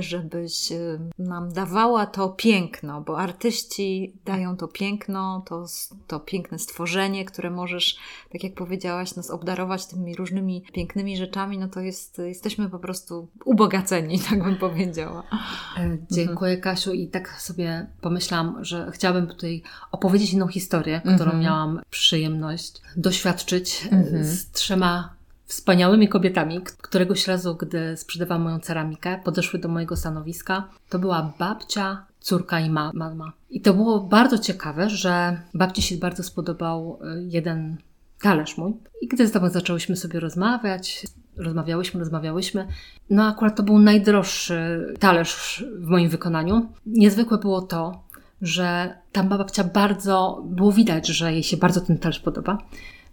[0.00, 0.68] żebyś
[1.18, 5.66] nam dawała to piękno, bo artyści dają to piękno, to,
[6.06, 7.96] to piękne stworzenie, które możesz,
[8.32, 13.28] tak jak powiedziałaś, nas obdarować tymi różnymi pięknymi rzeczami, no to jest, jesteśmy po prostu
[13.44, 15.22] ubogaceni, tak bym powiedziała.
[15.78, 16.92] E, Dziękuję, Kasiu.
[16.92, 19.62] I tak sobie pomyślałam, że chciałabym tutaj
[19.92, 21.40] opowiedzieć inną historię, którą Mhm.
[21.40, 24.24] miałam przyjemność doświadczyć e, Mhm.
[24.24, 25.14] z trzema
[25.52, 26.60] wspaniałymi kobietami.
[26.60, 30.68] Któregoś razu, gdy sprzedawałam moją ceramikę, podeszły do mojego stanowiska.
[30.88, 33.32] To była babcia, córka i ma- mama.
[33.50, 37.76] I to było bardzo ciekawe, że babci się bardzo spodobał e, jeden
[38.20, 38.72] talerz mój.
[39.00, 42.66] I gdy z tobą zaczęłyśmy sobie rozmawiać, rozmawiałyśmy, rozmawiałyśmy,
[43.10, 46.68] no akurat to był najdroższy talerz w moim wykonaniu.
[46.86, 48.02] Niezwykłe było to,
[48.42, 52.58] że ta babcia bardzo, było widać, że jej się bardzo ten talerz podoba.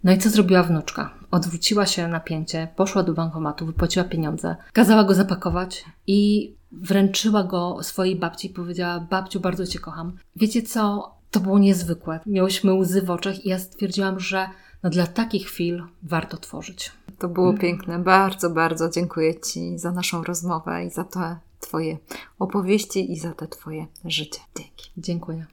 [0.04, 1.14] No i co zrobiła wnuczka?
[1.30, 7.82] Odwróciła się na pięcie, poszła do bankomatu, wypłaciła pieniądze, kazała go zapakować i wręczyła go
[7.82, 10.16] swojej babci i powiedziała: Babciu, bardzo Cię kocham.
[10.36, 11.14] Wiecie co?
[11.30, 12.20] To było niezwykłe.
[12.26, 14.48] Miałyśmy łzy w oczach i ja stwierdziłam, że
[14.82, 16.92] no dla takich chwil warto tworzyć.
[17.18, 17.98] To było piękne.
[17.98, 21.98] Bardzo, bardzo dziękuję Ci za naszą rozmowę i za te Twoje
[22.38, 24.40] opowieści i za te Twoje życie.
[24.56, 24.90] Dzięki.
[24.96, 25.46] Dziękuję.